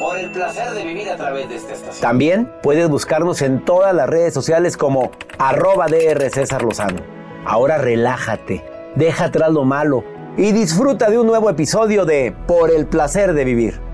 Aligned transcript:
Por 0.00 0.16
el 0.16 0.30
placer 0.30 0.70
de 0.70 0.82
vivir 0.82 1.10
a 1.10 1.16
través 1.16 1.50
de 1.50 1.56
esta 1.56 1.74
estación. 1.74 2.00
También 2.00 2.50
puedes 2.62 2.88
buscarnos 2.88 3.42
en 3.42 3.62
todas 3.66 3.94
las 3.94 4.08
redes 4.08 4.32
sociales 4.32 4.78
como 4.78 5.10
arroba 5.38 5.88
DR 5.88 6.30
César 6.30 6.62
Lozano. 6.62 7.02
Ahora 7.44 7.76
relájate, 7.76 8.64
deja 8.94 9.26
atrás 9.26 9.52
lo 9.52 9.66
malo 9.66 10.02
y 10.38 10.52
disfruta 10.52 11.10
de 11.10 11.18
un 11.18 11.26
nuevo 11.26 11.50
episodio 11.50 12.06
de 12.06 12.34
Por 12.46 12.70
el 12.70 12.86
placer 12.86 13.34
de 13.34 13.44
vivir. 13.44 13.89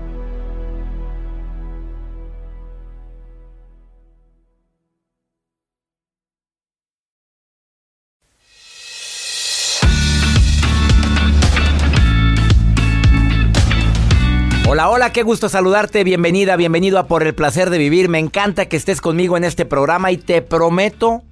Hola, 14.69 14.89
hola, 14.89 15.13
qué 15.13 15.23
gusto 15.23 15.47
saludarte, 15.47 16.03
bienvenida, 16.03 16.57
bienvenido 16.57 16.99
a 16.99 17.07
Por 17.07 17.23
el 17.23 17.33
Placer 17.33 17.69
de 17.69 17.77
Vivir. 17.77 18.09
Me 18.09 18.19
encanta 18.19 18.65
que 18.65 18.75
estés 18.75 18.99
conmigo 18.99 19.37
en 19.37 19.45
este 19.45 19.63
programa 19.63 20.11
y 20.11 20.17
te 20.17 20.41
prometo 20.41 21.23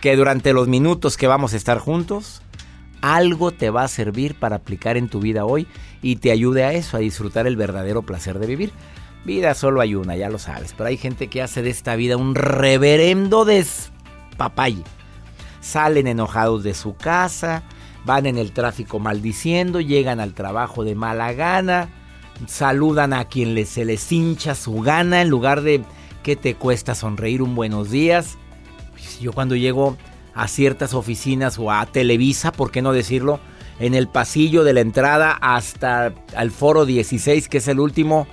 que 0.00 0.16
durante 0.16 0.54
los 0.54 0.66
minutos 0.66 1.18
que 1.18 1.26
vamos 1.26 1.52
a 1.52 1.58
estar 1.58 1.78
juntos, 1.78 2.40
algo 3.02 3.50
te 3.50 3.68
va 3.68 3.82
a 3.82 3.88
servir 3.88 4.36
para 4.36 4.56
aplicar 4.56 4.96
en 4.96 5.10
tu 5.10 5.20
vida 5.20 5.44
hoy 5.44 5.68
y 6.00 6.16
te 6.16 6.30
ayude 6.30 6.64
a 6.64 6.72
eso, 6.72 6.96
a 6.96 7.00
disfrutar 7.00 7.46
el 7.46 7.56
verdadero 7.56 8.00
placer 8.00 8.38
de 8.38 8.46
vivir. 8.46 8.72
Vida 9.26 9.52
solo 9.52 9.82
hay 9.82 9.94
una, 9.94 10.16
ya 10.16 10.30
lo 10.30 10.38
sabes, 10.38 10.72
pero 10.72 10.88
hay 10.88 10.96
gente 10.96 11.28
que 11.28 11.42
hace 11.42 11.60
de 11.60 11.68
esta 11.68 11.94
vida 11.94 12.16
un 12.16 12.34
reverendo 12.34 13.44
despapay. 13.44 14.82
Salen 15.60 16.06
enojados 16.06 16.62
de 16.62 16.72
su 16.72 16.96
casa, 16.96 17.64
van 18.06 18.24
en 18.24 18.38
el 18.38 18.52
tráfico 18.52 18.98
maldiciendo, 18.98 19.82
llegan 19.82 20.20
al 20.20 20.32
trabajo 20.32 20.84
de 20.84 20.94
mala 20.94 21.34
gana 21.34 21.90
saludan 22.46 23.12
a 23.12 23.24
quien 23.26 23.66
se 23.66 23.84
les 23.84 24.10
hincha 24.10 24.54
su 24.54 24.80
gana 24.80 25.22
en 25.22 25.28
lugar 25.28 25.62
de 25.62 25.82
que 26.22 26.36
te 26.36 26.54
cuesta 26.54 26.94
sonreír 26.94 27.42
un 27.42 27.54
buenos 27.54 27.90
días. 27.90 28.36
Pues, 28.92 29.20
yo 29.20 29.32
cuando 29.32 29.56
llego 29.56 29.96
a 30.34 30.48
ciertas 30.48 30.94
oficinas 30.94 31.58
o 31.58 31.70
a 31.70 31.84
Televisa, 31.86 32.52
¿por 32.52 32.70
qué 32.70 32.82
no 32.82 32.92
decirlo? 32.92 33.40
En 33.78 33.94
el 33.94 34.08
pasillo 34.08 34.62
de 34.64 34.74
la 34.74 34.80
entrada 34.80 35.32
hasta 35.40 36.12
al 36.36 36.50
foro 36.50 36.84
16, 36.84 37.48
que 37.48 37.58
es 37.58 37.68
el 37.68 37.80
último, 37.80 38.26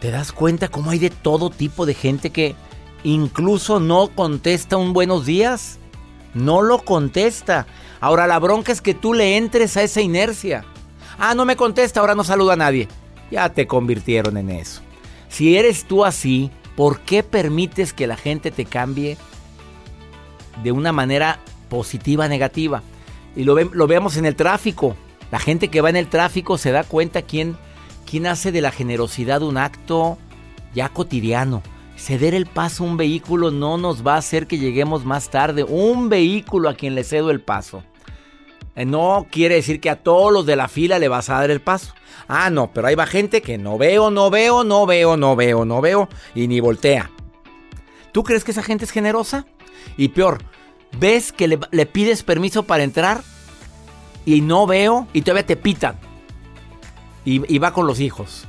te 0.00 0.10
das 0.10 0.32
cuenta 0.32 0.68
cómo 0.68 0.90
hay 0.90 0.98
de 0.98 1.10
todo 1.10 1.50
tipo 1.50 1.86
de 1.86 1.94
gente 1.94 2.30
que 2.30 2.56
incluso 3.04 3.80
no 3.80 4.08
contesta 4.08 4.76
un 4.76 4.92
buenos 4.92 5.24
días. 5.24 5.78
No 6.34 6.62
lo 6.62 6.80
contesta. 6.80 7.66
Ahora 8.00 8.26
la 8.26 8.40
bronca 8.40 8.72
es 8.72 8.80
que 8.80 8.92
tú 8.92 9.14
le 9.14 9.36
entres 9.36 9.76
a 9.76 9.82
esa 9.82 10.00
inercia. 10.00 10.64
Ah, 11.18 11.34
no 11.34 11.44
me 11.44 11.56
contesta, 11.56 12.00
ahora 12.00 12.14
no 12.14 12.24
saluda 12.24 12.54
a 12.54 12.56
nadie. 12.56 12.88
Ya 13.30 13.48
te 13.48 13.66
convirtieron 13.66 14.36
en 14.36 14.50
eso. 14.50 14.82
Si 15.28 15.56
eres 15.56 15.84
tú 15.84 16.04
así, 16.04 16.50
¿por 16.76 17.00
qué 17.00 17.22
permites 17.22 17.92
que 17.92 18.06
la 18.06 18.16
gente 18.16 18.50
te 18.50 18.64
cambie 18.64 19.16
de 20.62 20.72
una 20.72 20.92
manera 20.92 21.40
positiva, 21.68 22.28
negativa? 22.28 22.82
Y 23.34 23.44
lo, 23.44 23.56
lo 23.56 23.86
vemos 23.86 24.16
en 24.16 24.26
el 24.26 24.36
tráfico. 24.36 24.96
La 25.30 25.38
gente 25.38 25.68
que 25.68 25.80
va 25.80 25.90
en 25.90 25.96
el 25.96 26.08
tráfico 26.08 26.58
se 26.58 26.70
da 26.70 26.84
cuenta 26.84 27.22
quién, 27.22 27.56
quién 28.08 28.26
hace 28.26 28.52
de 28.52 28.60
la 28.60 28.70
generosidad 28.70 29.42
un 29.42 29.56
acto 29.56 30.18
ya 30.74 30.88
cotidiano. 30.88 31.62
Ceder 31.96 32.34
el 32.34 32.46
paso 32.46 32.84
a 32.84 32.86
un 32.86 32.96
vehículo 32.96 33.50
no 33.50 33.78
nos 33.78 34.06
va 34.06 34.14
a 34.14 34.18
hacer 34.18 34.46
que 34.46 34.58
lleguemos 34.58 35.04
más 35.04 35.30
tarde. 35.30 35.64
Un 35.64 36.08
vehículo 36.08 36.68
a 36.68 36.74
quien 36.74 36.94
le 36.94 37.04
cedo 37.04 37.30
el 37.30 37.40
paso. 37.40 37.82
Eh, 38.76 38.84
no 38.84 39.26
quiere 39.30 39.56
decir 39.56 39.80
que 39.80 39.90
a 39.90 40.02
todos 40.02 40.32
los 40.32 40.46
de 40.46 40.56
la 40.56 40.68
fila 40.68 40.98
le 40.98 41.08
vas 41.08 41.30
a 41.30 41.34
dar 41.34 41.50
el 41.50 41.60
paso. 41.60 41.94
Ah, 42.28 42.50
no, 42.50 42.72
pero 42.72 42.86
ahí 42.86 42.94
va 42.94 43.06
gente 43.06 43.42
que 43.42 43.58
no 43.58 43.78
veo, 43.78 44.10
no 44.10 44.30
veo, 44.30 44.64
no 44.64 44.86
veo, 44.86 45.16
no 45.16 45.36
veo, 45.36 45.64
no 45.64 45.80
veo 45.80 46.08
y 46.34 46.48
ni 46.48 46.60
voltea. 46.60 47.10
¿Tú 48.12 48.24
crees 48.24 48.44
que 48.44 48.52
esa 48.52 48.62
gente 48.62 48.84
es 48.84 48.90
generosa? 48.90 49.46
Y 49.96 50.08
peor, 50.08 50.42
ves 50.98 51.32
que 51.32 51.48
le, 51.48 51.86
pides 51.86 52.22
permiso 52.22 52.62
para 52.62 52.84
entrar 52.84 53.22
y 54.24 54.40
no 54.40 54.66
veo 54.66 55.06
y 55.12 55.22
todavía 55.22 55.46
te 55.46 55.56
pitan. 55.56 55.96
Y, 57.24 57.42
y 57.52 57.58
va 57.58 57.72
con 57.72 57.86
los 57.86 58.00
hijos. 58.00 58.46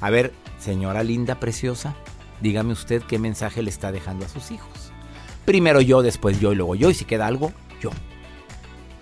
A 0.00 0.10
ver, 0.10 0.32
señora 0.58 1.02
linda, 1.02 1.40
preciosa, 1.40 1.94
dígame 2.40 2.72
usted 2.72 3.02
qué 3.02 3.18
mensaje 3.18 3.62
le 3.62 3.70
está 3.70 3.92
dejando 3.92 4.24
a 4.24 4.28
sus 4.28 4.50
hijos. 4.50 4.92
Primero 5.44 5.80
yo, 5.80 6.02
después 6.02 6.40
yo 6.40 6.52
y 6.52 6.56
luego 6.56 6.74
yo. 6.74 6.90
Y 6.90 6.94
si 6.94 7.04
queda 7.04 7.26
algo, 7.26 7.52
yo. 7.80 7.90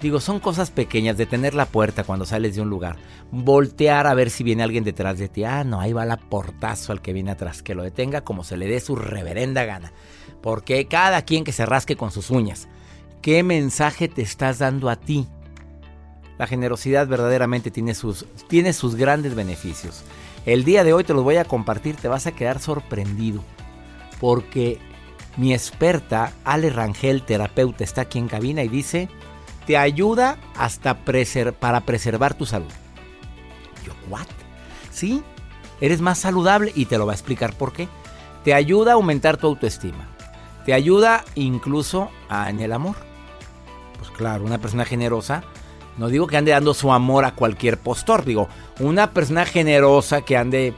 Digo, 0.00 0.20
son 0.20 0.38
cosas 0.38 0.70
pequeñas, 0.70 1.16
detener 1.16 1.54
la 1.54 1.66
puerta 1.66 2.04
cuando 2.04 2.24
sales 2.24 2.54
de 2.54 2.62
un 2.62 2.70
lugar, 2.70 2.96
voltear 3.32 4.06
a 4.06 4.14
ver 4.14 4.30
si 4.30 4.44
viene 4.44 4.62
alguien 4.62 4.84
detrás 4.84 5.18
de 5.18 5.28
ti. 5.28 5.42
Ah, 5.42 5.64
no, 5.64 5.80
ahí 5.80 5.92
va 5.92 6.04
la 6.04 6.16
portazo 6.16 6.92
al 6.92 7.02
que 7.02 7.12
viene 7.12 7.32
atrás, 7.32 7.62
que 7.62 7.74
lo 7.74 7.82
detenga 7.82 8.20
como 8.20 8.44
se 8.44 8.56
le 8.56 8.68
dé 8.68 8.78
su 8.78 8.94
reverenda 8.94 9.64
gana. 9.64 9.92
Porque 10.40 10.86
cada 10.86 11.22
quien 11.22 11.42
que 11.42 11.52
se 11.52 11.66
rasque 11.66 11.96
con 11.96 12.12
sus 12.12 12.30
uñas. 12.30 12.68
¿Qué 13.22 13.42
mensaje 13.42 14.06
te 14.06 14.22
estás 14.22 14.60
dando 14.60 14.88
a 14.88 14.94
ti? 14.94 15.26
La 16.38 16.46
generosidad 16.46 17.08
verdaderamente 17.08 17.72
tiene 17.72 17.94
sus, 17.94 18.24
tiene 18.46 18.72
sus 18.72 18.94
grandes 18.94 19.34
beneficios. 19.34 20.04
El 20.46 20.64
día 20.64 20.84
de 20.84 20.92
hoy 20.92 21.02
te 21.02 21.12
los 21.12 21.24
voy 21.24 21.36
a 21.36 21.44
compartir, 21.44 21.96
te 21.96 22.06
vas 22.06 22.28
a 22.28 22.32
quedar 22.32 22.60
sorprendido. 22.60 23.42
Porque 24.20 24.78
mi 25.36 25.52
experta, 25.52 26.32
Ale 26.44 26.70
Rangel, 26.70 27.22
terapeuta, 27.22 27.82
está 27.82 28.02
aquí 28.02 28.20
en 28.20 28.28
cabina 28.28 28.62
y 28.62 28.68
dice 28.68 29.08
te 29.68 29.76
ayuda 29.76 30.38
hasta 30.56 30.96
para 31.60 31.82
preservar 31.82 32.32
tu 32.32 32.46
salud. 32.46 32.72
Yo, 33.84 33.92
¿what? 34.08 34.26
Sí, 34.90 35.22
eres 35.82 36.00
más 36.00 36.18
saludable 36.18 36.72
y 36.74 36.86
te 36.86 36.96
lo 36.96 37.04
va 37.04 37.12
a 37.12 37.14
explicar 37.14 37.52
por 37.52 37.74
qué. 37.74 37.86
Te 38.44 38.54
ayuda 38.54 38.92
a 38.92 38.94
aumentar 38.94 39.36
tu 39.36 39.46
autoestima. 39.46 40.08
Te 40.64 40.72
ayuda 40.72 41.22
incluso 41.34 42.08
en 42.48 42.60
el 42.60 42.72
amor. 42.72 42.96
Pues 43.98 44.10
claro, 44.12 44.42
una 44.42 44.56
persona 44.56 44.86
generosa, 44.86 45.44
no 45.98 46.08
digo 46.08 46.26
que 46.28 46.38
ande 46.38 46.52
dando 46.52 46.72
su 46.72 46.90
amor 46.90 47.26
a 47.26 47.34
cualquier 47.34 47.76
postor, 47.76 48.24
digo, 48.24 48.48
una 48.80 49.10
persona 49.10 49.44
generosa 49.44 50.22
que 50.22 50.38
ande 50.38 50.72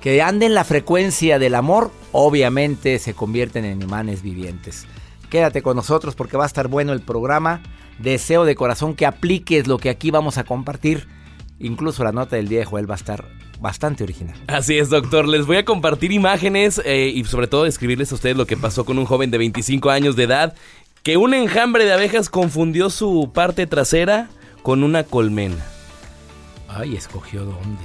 que 0.00 0.22
ande 0.22 0.46
en 0.46 0.54
la 0.54 0.62
frecuencia 0.62 1.40
del 1.40 1.56
amor, 1.56 1.90
obviamente 2.12 3.00
se 3.00 3.14
convierten 3.14 3.64
en 3.64 3.82
imanes 3.82 4.22
vivientes. 4.22 4.86
Quédate 5.28 5.60
con 5.60 5.74
nosotros 5.74 6.14
porque 6.14 6.36
va 6.36 6.44
a 6.44 6.46
estar 6.46 6.68
bueno 6.68 6.92
el 6.92 7.00
programa. 7.00 7.62
Deseo 7.98 8.44
de 8.44 8.54
corazón 8.54 8.94
que 8.94 9.06
apliques 9.06 9.66
lo 9.66 9.78
que 9.78 9.90
aquí 9.90 10.10
vamos 10.10 10.38
a 10.38 10.44
compartir. 10.44 11.06
Incluso 11.58 12.04
la 12.04 12.12
nota 12.12 12.36
del 12.36 12.48
día 12.48 12.60
de 12.60 12.64
Joel 12.64 12.88
va 12.88 12.94
a 12.94 12.98
estar 12.98 13.24
bastante 13.60 14.04
original. 14.04 14.36
Así 14.46 14.78
es, 14.78 14.90
doctor. 14.90 15.26
Les 15.26 15.46
voy 15.46 15.56
a 15.56 15.64
compartir 15.64 16.12
imágenes 16.12 16.80
eh, 16.84 17.12
y 17.12 17.24
sobre 17.24 17.48
todo 17.48 17.64
describirles 17.64 18.12
a 18.12 18.14
ustedes 18.14 18.36
lo 18.36 18.46
que 18.46 18.56
pasó 18.56 18.84
con 18.84 18.98
un 18.98 19.04
joven 19.04 19.30
de 19.30 19.38
25 19.38 19.90
años 19.90 20.16
de 20.16 20.24
edad 20.24 20.54
que 21.02 21.16
un 21.16 21.34
enjambre 21.34 21.84
de 21.84 21.92
abejas 21.92 22.28
confundió 22.28 22.90
su 22.90 23.30
parte 23.32 23.66
trasera 23.66 24.28
con 24.62 24.82
una 24.82 25.04
colmena. 25.04 25.64
Ay, 26.68 26.96
escogió 26.96 27.44
dónde. 27.44 27.82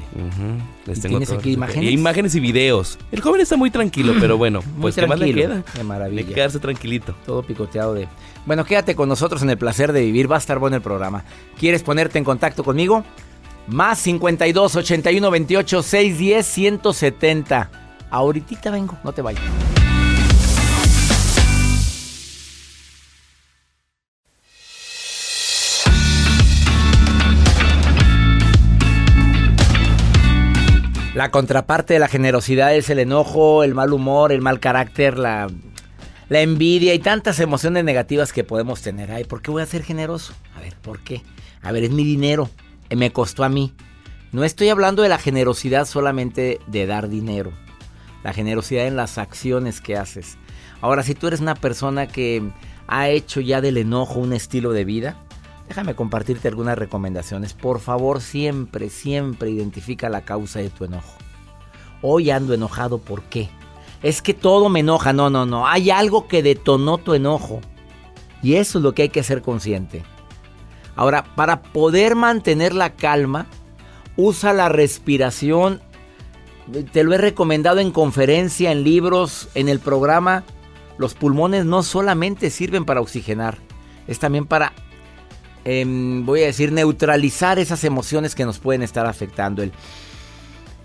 Les 0.86 0.98
¿Y 0.98 1.02
tengo 1.02 1.18
tienes 1.20 1.32
aquí 1.32 1.54
imágenes? 1.54 1.90
Y 1.90 1.94
imágenes 1.94 2.36
y 2.36 2.40
videos. 2.42 3.00
El 3.12 3.22
joven 3.22 3.40
está 3.40 3.56
muy 3.56 3.72
tranquilo, 3.72 4.14
pero 4.20 4.38
bueno, 4.38 4.60
pues 4.82 4.96
¿qué 4.96 5.08
más 5.08 5.20
le 5.20 5.34
queda? 5.34 5.64
Qué 5.74 5.84
maravilla. 5.84 6.26
Que 6.26 6.34
quedarse 6.34 6.60
tranquilito. 6.60 7.16
Todo 7.26 7.44
picoteado 7.44 7.94
de... 7.94 8.10
Bueno, 8.46 8.66
quédate 8.66 8.94
con 8.94 9.08
nosotros 9.08 9.42
en 9.42 9.50
el 9.50 9.58
placer 9.58 9.94
de 9.94 10.02
vivir. 10.02 10.30
Va 10.30 10.36
a 10.36 10.40
estar 10.40 10.60
bueno 10.60 10.76
el 10.76 10.82
programa. 10.82 11.24
¿Quieres 11.58 11.82
ponerte 11.82 12.18
en 12.18 12.26
contacto 12.26 12.64
conmigo? 12.64 13.06
Más 13.68 14.00
52 14.00 14.76
81 14.76 15.32
28 15.32 15.82
610 15.82 16.46
170. 16.46 17.72
Ahorita 18.12 18.70
vengo, 18.70 18.98
no 19.04 19.14
te 19.14 19.22
vayas. 19.22 19.42
La 31.24 31.32
contraparte 31.32 31.94
de 31.94 32.02
la 32.02 32.10
generosidad 32.10 32.76
es 32.76 32.90
el 32.90 33.00
enojo, 33.00 33.64
el 33.64 33.74
mal 33.74 33.94
humor, 33.94 34.34
el 34.34 34.42
mal 34.42 34.60
carácter, 34.60 35.18
la, 35.18 35.48
envidia 36.30 36.94
y 36.94 37.00
tantas 37.00 37.40
emociones 37.40 37.86
negativas 37.86 38.34
que 38.34 38.44
podemos 38.44 38.82
tener. 38.82 39.10
Ay, 39.10 39.24
¿por 39.24 39.42
qué 39.42 39.50
voy 39.50 39.62
a 39.62 39.66
ser 39.66 39.84
generoso? 39.84 40.34
A 40.54 40.60
ver, 40.60 40.76
¿por 40.82 41.00
qué? 41.00 41.22
A 41.62 41.72
ver, 41.72 41.86
es 41.86 41.92
mi 41.92 42.04
dinero, 42.04 42.50
eh, 42.90 42.98
me 42.98 43.14
costó 43.14 43.46
a 43.46 43.50
mí. 43.50 43.74
No 44.34 44.44
estoy 44.44 44.68
hablando 44.68 45.02
de 45.02 45.08
la 45.08 45.18
generosidad 45.18 45.86
solamente 45.86 46.60
de 46.68 46.86
dar 46.88 47.08
dinero, 47.08 47.54
la 48.26 48.34
generosidad 48.34 48.86
en 48.86 48.98
las 48.98 49.18
acciones 49.18 49.80
que 49.80 49.96
haces. 49.96 50.38
Ahora, 50.82 51.04
si 51.04 51.16
tú 51.16 51.28
eres 51.28 51.40
una 51.40 51.56
persona 51.56 52.06
que 52.06 52.44
ha 52.88 53.08
hecho 53.08 53.40
ya 53.40 53.62
del 53.62 53.78
enojo 53.78 54.20
un 54.20 54.34
estilo 54.34 54.74
de 54.74 54.84
vida, 54.84 55.23
déjame 55.74 55.96
compartirte 55.96 56.48
algunas 56.48 56.78
recomendaciones. 56.78 57.56
Por 57.56 57.80
favor, 57.80 58.22
siempre, 58.22 58.92
siempre 58.92 59.50
identifica 59.50 60.08
la 60.08 60.22
causa 60.22 60.60
de 60.60 60.70
tu 60.70 60.86
enojo. 60.86 61.16
Hoy 62.04 62.30
ando 62.30 62.54
enojado, 62.54 63.00
¿por 63.00 63.24
qué? 63.24 63.50
Es 64.04 64.22
que 64.22 64.36
todo 64.36 64.70
me 64.70 64.82
enoja, 64.82 65.14
no, 65.14 65.32
no, 65.32 65.48
no. 65.48 65.68
Hay 65.68 65.90
algo 65.90 66.28
que 66.28 66.44
detonó 66.44 67.00
tu 67.00 67.16
enojo. 67.16 67.60
Y 68.44 68.54
eso 68.58 68.78
es 68.78 68.84
lo 68.84 68.94
que 68.94 69.02
hay 69.02 69.10
que 69.10 69.24
ser 69.24 69.42
consciente. 69.42 70.04
Ahora, 70.96 71.24
para 71.36 71.64
poder 71.64 72.14
mantener 72.14 72.76
la 72.76 72.92
calma, 72.92 73.48
usa 74.16 74.54
la 74.54 74.70
respiración. 74.70 75.82
Te 76.92 77.04
lo 77.04 77.16
he 77.16 77.18
recomendado 77.18 77.80
en 77.80 77.90
conferencia, 77.90 78.72
en 78.72 78.84
libros, 78.84 79.50
en 79.56 79.70
el 79.70 79.80
programa. 79.80 80.44
Los 81.00 81.16
pulmones 81.16 81.66
no 81.66 81.82
solamente 81.82 82.52
sirven 82.52 82.86
para 82.86 83.02
oxigenar, 83.02 83.58
es 84.06 84.20
también 84.20 84.46
para, 84.46 84.74
em, 85.66 86.26
voy 86.26 86.44
a 86.44 86.48
decir, 86.48 86.72
neutralizar 86.72 87.60
esas 87.60 87.84
emociones 87.84 88.36
que 88.36 88.46
nos 88.46 88.60
pueden 88.60 88.84
estar 88.84 89.06
afectando. 89.06 89.64
El 89.64 89.72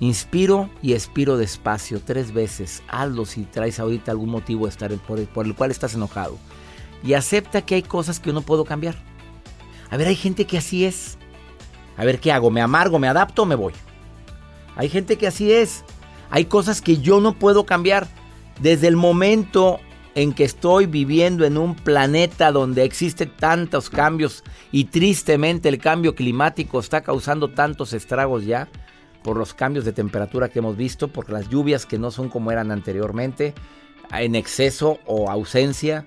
inspiro 0.00 0.70
y 0.82 0.92
expiro 0.92 1.36
despacio 1.36 2.00
tres 2.04 2.32
veces. 2.32 2.82
Hazlo 2.88 3.24
si 3.24 3.44
traes 3.44 3.80
ahorita 3.80 4.12
algún 4.12 4.30
motivo 4.30 4.66
de 4.66 4.70
estar 4.70 4.92
por 4.98 5.18
el, 5.18 5.26
por 5.26 5.52
cual 5.54 5.70
estás 5.70 5.94
enojado. 5.94 6.38
Y 7.02 7.14
acepta 7.14 7.62
que 7.62 7.76
hay 7.76 7.82
cosas 7.82 8.20
que 8.20 8.28
yo 8.28 8.32
no 8.32 8.42
puedo 8.42 8.64
cambiar. 8.64 8.96
A 9.90 9.96
ver, 9.96 10.08
hay 10.08 10.16
gente 10.16 10.46
que 10.46 10.58
así 10.58 10.84
es. 10.84 11.18
A 11.96 12.04
ver, 12.04 12.20
¿qué 12.20 12.32
hago? 12.32 12.50
¿Me 12.50 12.60
amargo, 12.60 12.98
me 12.98 13.08
adapto 13.08 13.44
me 13.44 13.54
voy? 13.54 13.72
Hay 14.76 14.88
gente 14.88 15.16
que 15.16 15.26
así 15.26 15.52
es. 15.52 15.84
Hay 16.30 16.44
cosas 16.44 16.80
que 16.80 16.98
yo 16.98 17.20
no 17.20 17.38
puedo 17.38 17.64
cambiar. 17.64 18.06
Desde 18.60 18.88
el 18.88 18.96
momento 18.96 19.80
en 20.18 20.32
que 20.32 20.42
estoy 20.42 20.86
viviendo 20.86 21.44
en 21.44 21.56
un 21.56 21.76
planeta 21.76 22.50
donde 22.50 22.82
existen 22.82 23.30
tantos 23.38 23.88
cambios 23.88 24.42
y 24.72 24.86
tristemente 24.86 25.68
el 25.68 25.78
cambio 25.78 26.16
climático 26.16 26.80
está 26.80 27.02
causando 27.02 27.50
tantos 27.50 27.92
estragos 27.92 28.44
ya 28.44 28.66
por 29.22 29.36
los 29.36 29.54
cambios 29.54 29.84
de 29.84 29.92
temperatura 29.92 30.48
que 30.48 30.58
hemos 30.58 30.76
visto, 30.76 31.06
por 31.06 31.30
las 31.30 31.48
lluvias 31.48 31.86
que 31.86 32.00
no 32.00 32.10
son 32.10 32.30
como 32.30 32.50
eran 32.50 32.72
anteriormente, 32.72 33.54
en 34.10 34.34
exceso 34.34 34.98
o 35.06 35.30
ausencia. 35.30 36.04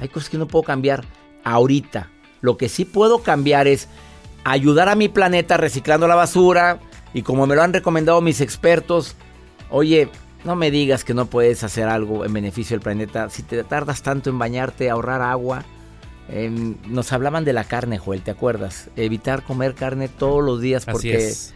Hay 0.00 0.08
cosas 0.08 0.30
que 0.30 0.38
no 0.38 0.48
puedo 0.48 0.62
cambiar 0.62 1.04
ahorita. 1.44 2.10
Lo 2.40 2.56
que 2.56 2.70
sí 2.70 2.86
puedo 2.86 3.18
cambiar 3.18 3.66
es 3.66 3.86
ayudar 4.44 4.88
a 4.88 4.94
mi 4.94 5.10
planeta 5.10 5.58
reciclando 5.58 6.08
la 6.08 6.14
basura 6.14 6.80
y 7.12 7.20
como 7.20 7.46
me 7.46 7.54
lo 7.54 7.62
han 7.62 7.74
recomendado 7.74 8.22
mis 8.22 8.40
expertos, 8.40 9.14
oye, 9.68 10.08
no 10.46 10.56
me 10.56 10.70
digas 10.70 11.04
que 11.04 11.12
no 11.12 11.26
puedes 11.26 11.64
hacer 11.64 11.88
algo 11.88 12.24
en 12.24 12.32
beneficio 12.32 12.74
del 12.76 12.82
planeta. 12.82 13.28
Si 13.28 13.42
te 13.42 13.62
tardas 13.64 14.02
tanto 14.02 14.30
en 14.30 14.38
bañarte, 14.38 14.88
ahorrar 14.88 15.20
agua. 15.20 15.64
Eh, 16.28 16.50
nos 16.86 17.12
hablaban 17.12 17.44
de 17.44 17.52
la 17.52 17.64
carne, 17.64 17.98
Joel, 17.98 18.22
¿te 18.22 18.30
acuerdas? 18.30 18.88
Evitar 18.96 19.42
comer 19.42 19.74
carne 19.74 20.08
todos 20.08 20.44
los 20.44 20.60
días 20.60 20.84
Así 20.86 20.92
porque, 20.92 21.16
es. 21.16 21.54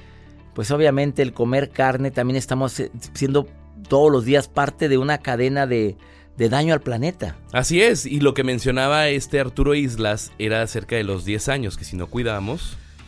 pues 0.55 0.71
obviamente 0.71 1.23
el 1.23 1.33
comer 1.33 1.71
carne 1.71 2.11
también 2.11 2.37
estamos 2.37 2.79
eh, 2.81 2.91
siendo 3.15 3.47
todos 3.89 4.11
los 4.13 4.25
días 4.25 4.49
parte 4.49 4.89
de 4.89 4.99
una 4.99 5.19
cadena 5.19 5.67
de, 5.67 5.97
de 6.37 6.49
daño 6.49 6.75
al 6.75 6.81
planeta. 6.81 7.37
Así 7.53 7.81
es, 7.83 8.07
y 8.07 8.21
lo 8.21 8.35
que 8.35 8.45
mencionaba 8.45 9.09
este 9.09 9.41
Arturo 9.41 9.75
Islas 9.75 10.33
era 10.39 10.63
acerca 10.63 10.97
de 10.97 11.05
los 11.05 11.25
10 11.25 11.49
años, 11.49 11.77
que 11.77 11.85
si 11.85 11.97
no 11.97 12.09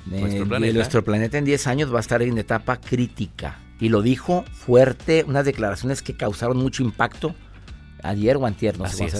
nuestro 0.06 0.44
Eh, 0.44 0.46
planeta, 0.46 0.74
Nuestro 0.74 1.04
planeta 1.04 1.38
en 1.38 1.44
10 1.44 1.66
años 1.66 1.92
va 1.92 1.98
a 1.98 2.00
estar 2.00 2.22
en 2.22 2.38
etapa 2.38 2.80
crítica. 2.80 3.58
Y 3.82 3.88
lo 3.88 4.00
dijo 4.00 4.44
fuerte, 4.52 5.24
unas 5.26 5.44
declaraciones 5.44 6.02
que 6.02 6.16
causaron 6.16 6.56
mucho 6.56 6.84
impacto 6.84 7.34
ayer 8.04 8.36
o 8.36 8.46
antier, 8.46 8.78
no 8.78 8.86
sé. 8.86 9.10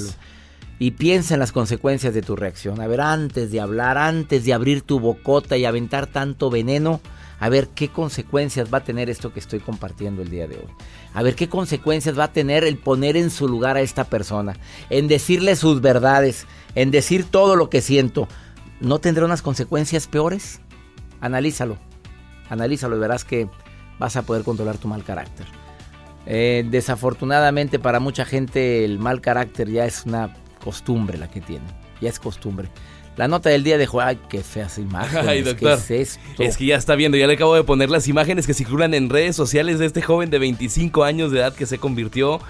Y 0.78 0.92
piensa 0.92 1.34
en 1.34 1.40
las 1.40 1.50
consecuencias 1.50 2.14
de 2.14 2.22
tu 2.22 2.36
reacción. 2.36 2.80
A 2.80 2.86
ver, 2.86 3.00
antes 3.00 3.50
de 3.50 3.60
hablar, 3.60 3.98
antes 3.98 4.44
de 4.44 4.52
abrir 4.52 4.82
tu 4.82 5.00
bocota 5.00 5.56
y 5.56 5.64
aventar 5.64 6.06
tanto 6.06 6.48
veneno, 6.48 7.00
a 7.40 7.48
ver 7.48 7.70
qué 7.74 7.88
consecuencias 7.88 8.72
va 8.72 8.78
a 8.78 8.84
tener 8.84 9.10
esto 9.10 9.32
que 9.32 9.40
estoy 9.40 9.58
compartiendo 9.58 10.22
el 10.22 10.30
día 10.30 10.46
de 10.46 10.58
hoy. 10.58 10.68
A 11.12 11.24
ver 11.24 11.34
qué 11.34 11.48
consecuencias 11.48 12.16
va 12.16 12.24
a 12.24 12.32
tener 12.32 12.62
el 12.62 12.78
poner 12.78 13.16
en 13.16 13.30
su 13.30 13.48
lugar 13.48 13.76
a 13.76 13.80
esta 13.80 14.04
persona, 14.04 14.54
en 14.90 15.08
decirle 15.08 15.56
sus 15.56 15.80
verdades, 15.80 16.46
en 16.76 16.92
decir 16.92 17.24
todo 17.24 17.56
lo 17.56 17.68
que 17.68 17.80
siento. 17.80 18.28
¿No 18.78 19.00
tendrá 19.00 19.24
unas 19.24 19.42
consecuencias 19.42 20.06
peores? 20.06 20.60
Analízalo, 21.20 21.78
analízalo 22.48 22.96
y 22.96 23.00
verás 23.00 23.24
que 23.24 23.48
vas 24.02 24.16
a 24.16 24.22
poder 24.22 24.43
controlar 24.43 24.78
tu 24.78 24.88
mal 24.88 25.04
carácter. 25.04 25.46
Eh, 26.26 26.64
desafortunadamente 26.69 27.78
para 27.78 28.00
mucha 28.00 28.25
gente 28.25 28.84
el 28.84 28.99
mal 28.99 29.20
carácter 29.20 29.69
ya 29.69 29.87
es 29.87 30.04
una 30.06 30.34
costumbre 30.62 31.19
la 31.19 31.28
que 31.31 31.40
tiene, 31.40 31.66
ya 32.00 32.08
es 32.08 32.19
costumbre. 32.19 32.69
La 33.17 33.29
nota 33.29 33.50
del 33.50 33.62
día 33.62 33.76
dejó, 33.79 34.00
ay, 34.00 34.19
qué 34.29 34.43
feas 34.43 34.79
imágenes, 34.79 35.26
Ay, 35.29 35.43
doctor. 35.43 35.79
¿qué 35.86 36.00
es 36.00 36.17
esto? 36.19 36.43
Es 36.43 36.56
que 36.56 36.67
ya 36.67 36.76
está 36.76 36.94
viendo, 36.94 37.17
ya 37.17 37.26
le 37.26 37.34
acabo 37.34 37.55
de 37.55 37.62
poner 37.62 37.91
las 37.91 38.08
imágenes 38.08 38.46
que 38.46 38.55
circulan 38.55 38.94
en 38.94 39.08
redes 39.10 39.36
sociales 39.36 39.79
de 39.79 39.86
este 39.86 40.03
joven 40.03 40.31
de 40.31 40.38
25 40.38 41.05
años 41.05 41.31
de 41.31 41.41
edad 41.41 41.55
que 41.55 41.67
se 41.67 41.79
convirtió 41.79 42.41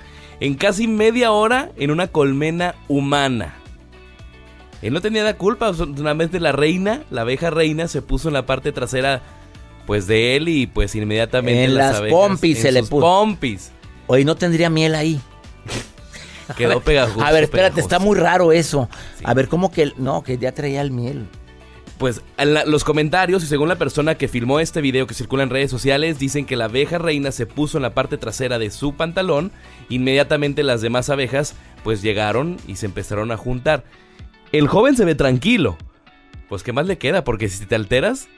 en 0.41 0.55
casi 0.55 0.87
media 0.87 1.33
hora 1.33 1.71
en 1.76 1.91
una 1.91 2.07
colmena 2.07 2.76
humana. 2.88 3.55
Él 4.81 4.93
no 4.93 5.00
tenía 5.00 5.23
la 5.25 5.35
culpa, 5.35 5.73
solamente 5.75 6.41
la 6.41 6.53
reina, 6.53 7.03
la 7.11 7.23
abeja 7.23 7.50
reina, 7.50 7.88
se 7.88 8.03
puso 8.03 8.29
en 8.29 8.35
la 8.35 8.47
parte 8.47 8.73
trasera 8.73 9.23
pues 9.87 10.07
de 10.07 10.37
él 10.37 10.49
y 10.49 10.67
pues 10.67 10.95
inmediatamente 10.95 11.65
En 11.65 11.75
las 11.75 11.97
abejas- 11.97 12.11
pompis 12.19 12.57
en 12.59 12.62
se 12.62 12.73
le 12.73 12.81
puso. 12.83 13.01
pompis. 13.01 13.71
Hoy 14.07 14.25
no 14.25 14.35
tendría 14.37 14.71
miel 14.71 14.95
ahí. 14.95 15.21
Quedó 16.57 16.81
pegajoso. 16.81 17.25
A 17.25 17.33
ver, 17.33 17.45
espérate, 17.45 17.75
pegajoso. 17.77 17.95
está 17.95 17.99
muy 17.99 18.19
raro 18.19 18.53
eso. 18.53 18.89
Sí. 19.19 19.25
A 19.27 19.33
ver, 19.35 19.49
¿cómo 19.49 19.71
que 19.73 19.93
no, 19.97 20.23
que 20.23 20.39
ya 20.39 20.53
traía 20.53 20.81
el 20.83 20.91
miel? 20.91 21.27
Pues 21.99 22.21
la- 22.37 22.65
los 22.65 22.83
comentarios 22.85 23.45
y 23.45 23.47
según 23.47 23.69
la 23.69 23.77
persona 23.77 24.17
que 24.17 24.27
filmó 24.29 24.59
este 24.61 24.81
video 24.81 25.07
que 25.07 25.15
circula 25.15 25.45
en 25.45 25.51
redes 25.51 25.71
sociales 25.71 26.19
dicen 26.19 26.45
que 26.47 26.57
la 26.57 26.65
abeja 26.65 26.99
reina 26.99 27.31
se 27.33 27.47
puso 27.47 27.79
en 27.79 27.83
la 27.83 27.95
parte 27.95 28.19
trasera 28.19 28.59
de 28.59 28.71
su 28.71 28.95
pantalón, 28.95 29.53
inmediatamente 29.89 30.62
las 30.65 30.81
demás 30.83 31.11
abejas 31.11 31.55
pues 31.85 32.03
llegaron 32.03 32.57
y 32.67 32.77
se 32.77 32.87
empezaron 32.87 33.31
a 33.31 33.37
juntar. 33.37 33.85
El 34.51 34.67
joven 34.69 34.97
se 34.97 35.05
ve 35.05 35.15
tranquilo. 35.15 35.79
Pues 36.49 36.62
qué 36.62 36.73
más 36.73 36.87
le 36.87 36.99
queda 36.99 37.25
porque 37.25 37.49
si 37.49 37.65
te 37.67 37.77
alteras 37.77 38.29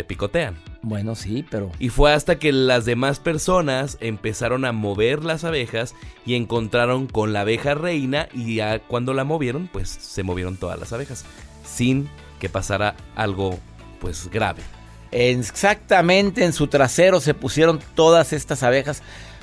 te 0.00 0.04
picotean. 0.04 0.56
Bueno, 0.80 1.14
sí, 1.14 1.44
pero 1.50 1.70
Y 1.78 1.90
fue 1.90 2.14
hasta 2.14 2.38
que 2.38 2.52
las 2.52 2.86
demás 2.86 3.18
personas 3.18 3.98
empezaron 4.00 4.64
a 4.64 4.72
mover 4.72 5.24
las 5.24 5.44
abejas 5.44 5.94
y 6.24 6.36
encontraron 6.36 7.06
con 7.06 7.34
la 7.34 7.42
abeja 7.42 7.74
reina 7.74 8.26
y 8.32 8.54
ya 8.54 8.78
cuando 8.78 9.12
la 9.12 9.24
movieron, 9.24 9.68
pues 9.70 9.90
se 9.90 10.22
movieron 10.22 10.56
todas 10.56 10.80
las 10.80 10.94
abejas 10.94 11.26
sin 11.66 12.08
que 12.38 12.48
pasara 12.48 12.94
algo 13.14 13.58
pues 14.00 14.30
grave. 14.30 14.62
exactamente 15.10 16.46
en 16.46 16.54
su 16.54 16.68
trasero 16.68 17.20
se 17.20 17.34
pusieron 17.34 17.78
todas 17.94 18.32
estas 18.32 18.62
abejas. 18.62 19.02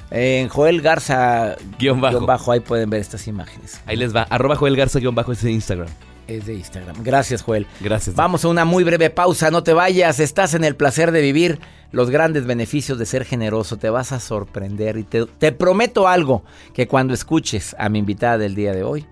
En 0.09 0.47
Joel 0.47 0.81
Garza 0.81 1.55
Guión 1.77 2.01
bajo. 2.01 2.51
ahí 2.51 2.61
pueden 2.61 2.89
ver 2.89 3.01
estas 3.01 3.27
imágenes. 3.27 3.79
Ahí 3.85 3.95
les 3.95 4.15
va, 4.15 4.23
arroba 4.23 4.55
Joel 4.55 4.75
Garza 4.75 4.97
guion 4.97 5.13
bajo 5.13 5.33
ese 5.33 5.51
Instagram. 5.51 5.89
Es 6.27 6.45
de 6.45 6.55
Instagram. 6.55 7.03
Gracias, 7.03 7.41
Joel. 7.41 7.65
Gracias. 7.79 8.15
Vamos 8.15 8.43
a 8.43 8.49
una 8.49 8.65
muy 8.65 8.83
breve 8.83 9.09
pausa. 9.09 9.49
No 9.49 9.63
te 9.63 9.73
vayas. 9.73 10.19
Estás 10.19 10.53
en 10.53 10.63
el 10.63 10.75
placer 10.75 11.11
de 11.11 11.21
vivir 11.21 11.59
los 11.91 12.09
grandes 12.09 12.45
beneficios 12.45 12.99
de 12.99 13.05
ser 13.05 13.23
generoso. 13.23 13.77
Te 13.77 13.89
vas 13.89 14.11
a 14.11 14.19
sorprender. 14.19 14.97
Y 14.97 15.03
te, 15.03 15.25
te 15.25 15.53
prometo 15.53 16.07
algo: 16.07 16.43
que 16.73 16.87
cuando 16.87 17.13
escuches 17.13 17.75
a 17.79 17.87
mi 17.87 17.99
invitada 17.99 18.37
del 18.37 18.55
día 18.55 18.73
de 18.73 18.83
hoy, 18.83 19.05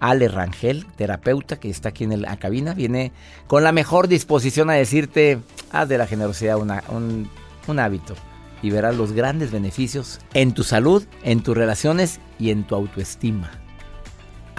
Ale 0.00 0.28
Rangel, 0.28 0.86
terapeuta 0.96 1.58
que 1.58 1.70
está 1.70 1.90
aquí 1.90 2.04
en 2.04 2.20
la 2.20 2.36
cabina, 2.36 2.74
viene 2.74 3.12
con 3.46 3.64
la 3.64 3.72
mejor 3.72 4.06
disposición 4.06 4.68
a 4.68 4.74
decirte: 4.74 5.38
haz 5.72 5.88
de 5.88 5.96
la 5.96 6.06
generosidad 6.06 6.58
un, 6.58 7.30
un 7.66 7.78
hábito. 7.78 8.14
Y 8.62 8.68
verás 8.68 8.94
los 8.94 9.12
grandes 9.12 9.50
beneficios 9.50 10.18
en 10.34 10.52
tu 10.52 10.64
salud, 10.64 11.04
en 11.22 11.42
tus 11.42 11.56
relaciones 11.56 12.20
y 12.38 12.50
en 12.50 12.64
tu 12.64 12.74
autoestima. 12.74 13.50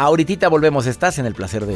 Ahorita 0.01 0.49
volvemos, 0.49 0.87
estás 0.87 1.19
en 1.19 1.27
el 1.27 1.35
placer 1.35 1.67
de. 1.67 1.75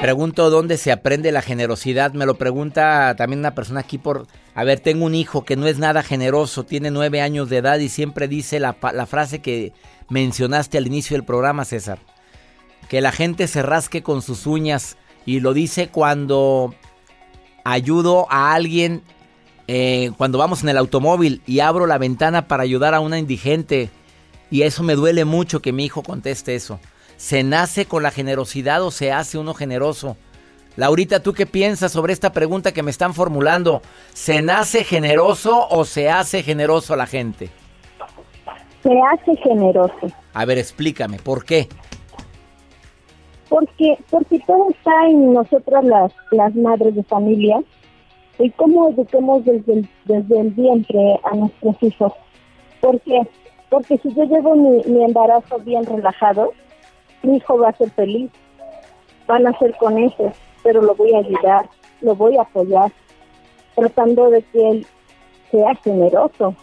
Pregunto 0.00 0.48
dónde 0.48 0.78
se 0.78 0.92
aprende 0.92 1.30
la 1.30 1.42
generosidad. 1.42 2.12
Me 2.14 2.26
lo 2.26 2.36
pregunta 2.36 3.14
también 3.16 3.40
una 3.40 3.54
persona 3.54 3.80
aquí 3.80 3.98
por... 3.98 4.26
A 4.54 4.64
ver, 4.64 4.80
tengo 4.80 5.04
un 5.04 5.14
hijo 5.14 5.44
que 5.44 5.56
no 5.56 5.66
es 5.66 5.78
nada 5.78 6.02
generoso, 6.02 6.64
tiene 6.64 6.90
nueve 6.90 7.20
años 7.20 7.48
de 7.50 7.58
edad 7.58 7.78
y 7.78 7.88
siempre 7.88 8.26
dice 8.26 8.60
la, 8.60 8.76
la 8.94 9.06
frase 9.06 9.40
que 9.40 9.72
mencionaste 10.08 10.78
al 10.78 10.86
inicio 10.86 11.16
del 11.16 11.24
programa, 11.24 11.64
César. 11.64 11.98
Que 12.88 13.00
la 13.00 13.12
gente 13.12 13.46
se 13.46 13.62
rasque 13.62 14.02
con 14.02 14.22
sus 14.22 14.46
uñas 14.46 14.96
y 15.26 15.40
lo 15.40 15.52
dice 15.52 15.88
cuando 15.88 16.74
ayudo 17.64 18.26
a 18.30 18.54
alguien, 18.54 19.02
eh, 19.68 20.10
cuando 20.16 20.38
vamos 20.38 20.62
en 20.62 20.70
el 20.70 20.78
automóvil 20.78 21.42
y 21.46 21.60
abro 21.60 21.86
la 21.86 21.98
ventana 21.98 22.48
para 22.48 22.62
ayudar 22.62 22.94
a 22.94 23.00
una 23.00 23.18
indigente. 23.18 23.90
Y 24.50 24.62
eso 24.62 24.82
me 24.82 24.94
duele 24.96 25.24
mucho 25.24 25.60
que 25.60 25.72
mi 25.72 25.84
hijo 25.84 26.02
conteste 26.02 26.54
eso. 26.54 26.80
¿Se 27.20 27.42
nace 27.42 27.84
con 27.84 28.02
la 28.02 28.10
generosidad 28.10 28.82
o 28.82 28.90
se 28.90 29.12
hace 29.12 29.36
uno 29.36 29.52
generoso? 29.52 30.16
Laurita, 30.76 31.22
¿tú 31.22 31.34
qué 31.34 31.44
piensas 31.44 31.92
sobre 31.92 32.14
esta 32.14 32.32
pregunta 32.32 32.72
que 32.72 32.82
me 32.82 32.90
están 32.90 33.12
formulando? 33.12 33.82
¿Se 34.14 34.40
nace 34.40 34.84
generoso 34.84 35.68
o 35.68 35.84
se 35.84 36.08
hace 36.08 36.42
generoso 36.42 36.94
a 36.94 36.96
la 36.96 37.04
gente? 37.04 37.50
Se 38.82 38.98
hace 39.12 39.36
generoso. 39.42 40.06
A 40.32 40.46
ver, 40.46 40.56
explícame, 40.56 41.18
¿por 41.18 41.44
qué? 41.44 41.68
Porque, 43.50 43.98
porque 44.08 44.40
todo 44.46 44.70
está 44.70 45.06
en 45.06 45.34
nosotras 45.34 45.84
las, 45.84 46.12
las 46.30 46.54
madres 46.54 46.94
de 46.94 47.02
familia 47.02 47.60
y 48.38 48.50
cómo 48.52 48.88
eduquemos 48.88 49.44
desde 49.44 49.74
el, 49.74 49.88
desde 50.06 50.40
el 50.40 50.50
vientre 50.52 51.20
a 51.30 51.36
nuestros 51.36 51.76
hijos. 51.82 52.14
¿Por 52.80 52.98
qué? 53.02 53.20
Porque 53.68 53.98
si 53.98 54.08
yo 54.14 54.24
llevo 54.24 54.56
mi, 54.56 54.82
mi 54.90 55.04
embarazo 55.04 55.58
bien 55.58 55.84
relajado, 55.84 56.54
mi 57.22 57.36
hijo 57.36 57.58
va 57.58 57.70
a 57.70 57.76
ser 57.76 57.90
feliz, 57.90 58.30
van 59.26 59.46
a 59.46 59.58
ser 59.58 59.76
con 59.76 59.98
eso, 59.98 60.32
pero 60.62 60.82
lo 60.82 60.94
voy 60.94 61.14
a 61.14 61.18
ayudar, 61.18 61.68
lo 62.00 62.14
voy 62.14 62.36
a 62.36 62.42
apoyar, 62.42 62.92
tratando 63.74 64.30
de 64.30 64.42
que 64.42 64.68
él 64.70 64.86
sea 65.50 65.74
generoso, 65.76 66.54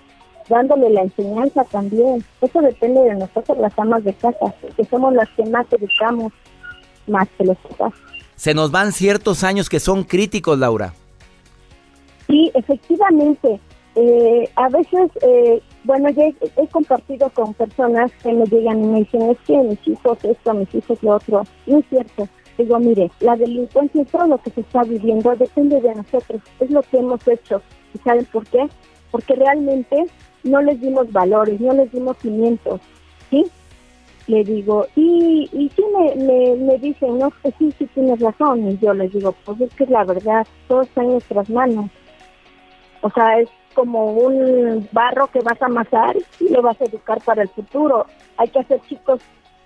dándole 0.49 0.89
la 0.89 1.01
enseñanza 1.01 1.63
también. 1.65 2.23
Eso 2.41 2.61
depende 2.61 3.01
de 3.01 3.15
nosotros, 3.15 3.57
las 3.57 3.77
amas 3.77 4.03
de 4.03 4.13
casa, 4.13 4.53
que 4.75 4.85
somos 4.85 5.13
las 5.13 5.29
que 5.29 5.45
más 5.45 5.65
educamos, 5.71 6.33
más 7.07 7.27
que 7.37 7.45
los 7.45 7.57
papás. 7.57 7.93
Se 8.35 8.53
nos 8.53 8.71
van 8.71 8.91
ciertos 8.91 9.43
años 9.43 9.69
que 9.69 9.79
son 9.79 10.03
críticos, 10.03 10.57
Laura. 10.59 10.93
Sí, 12.27 12.51
efectivamente. 12.53 13.59
Eh, 13.99 14.47
a 14.55 14.69
veces, 14.69 15.09
eh, 15.23 15.59
bueno, 15.83 16.11
yo 16.11 16.21
he, 16.21 16.67
compartido 16.67 17.31
con 17.31 17.55
personas 17.55 18.11
que 18.21 18.31
me 18.31 18.45
llegan 18.45 18.83
y 18.83 18.87
me 18.87 18.99
dicen, 18.99 19.23
es 19.23 19.39
que 19.39 19.57
mis 19.57 19.87
hijos 19.87 20.23
esto, 20.23 20.53
mis 20.53 20.75
hijos 20.75 21.01
lo 21.01 21.15
otro. 21.15 21.41
No 21.65 21.79
es 21.79 21.85
cierto. 21.89 22.27
Digo, 22.59 22.77
mire, 22.77 23.09
la 23.21 23.35
delincuencia 23.35 24.03
y 24.03 24.05
todo 24.05 24.27
lo 24.27 24.37
que 24.37 24.51
se 24.51 24.61
está 24.61 24.83
viviendo 24.83 25.35
depende 25.35 25.81
de 25.81 25.95
nosotros. 25.95 26.43
Es 26.59 26.69
lo 26.69 26.83
que 26.83 26.97
hemos 26.97 27.27
hecho. 27.27 27.63
¿Y 27.95 27.97
saben 27.99 28.25
por 28.25 28.45
qué? 28.45 28.67
Porque 29.09 29.33
realmente 29.33 30.05
no 30.43 30.61
les 30.61 30.79
dimos 30.79 31.11
valores, 31.11 31.59
no 31.59 31.73
les 31.73 31.91
dimos 31.91 32.17
cimientos. 32.17 32.79
¿Sí? 33.31 33.47
Le 34.27 34.43
digo, 34.43 34.85
y, 34.95 35.49
y 35.53 35.69
sí 35.75 35.83
me, 35.97 36.23
me, 36.23 36.55
me 36.55 36.77
dicen, 36.77 37.17
no, 37.17 37.31
pues 37.41 37.55
sí, 37.57 37.73
sí 37.79 37.87
tienes 37.95 38.19
razón. 38.19 38.69
Y 38.69 38.77
yo 38.77 38.93
les 38.93 39.11
digo, 39.11 39.33
pues 39.43 39.59
es 39.59 39.73
que 39.73 39.87
la 39.87 40.03
verdad, 40.03 40.45
todo 40.67 40.83
está 40.83 41.01
en 41.01 41.13
nuestras 41.13 41.49
manos. 41.49 41.89
O 43.01 43.09
sea, 43.09 43.39
es 43.39 43.49
como 43.77 44.05
un 44.07 44.89
barro 44.91 45.27
que 45.27 45.39
vas 45.41 45.61
a 45.61 45.67
amasar 45.67 46.17
y 46.39 46.49
lo 46.49 46.63
vas 46.63 46.81
a 46.81 46.85
educar 46.85 47.21
para 47.21 47.43
el 47.43 47.49
futuro. 47.49 48.07
Hay 48.37 48.47
que 48.47 48.57
hacer 48.57 48.81
chicos 48.89 49.21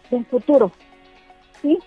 del 0.10 0.26
futuro, 0.26 0.70
¿sí? 1.62 1.80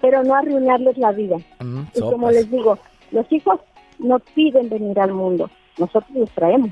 Pero 0.00 0.22
no 0.22 0.32
arruinarles 0.36 0.96
la 0.96 1.10
vida. 1.10 1.38
Mm, 1.58 1.82
y 1.92 2.00
como 2.00 2.30
les 2.30 2.48
digo, 2.52 2.78
los 3.10 3.26
hijos 3.32 3.58
no 3.98 4.20
piden 4.20 4.68
venir 4.68 5.00
al 5.00 5.12
mundo, 5.12 5.50
nosotros 5.76 6.12
los 6.14 6.30
traemos. 6.30 6.70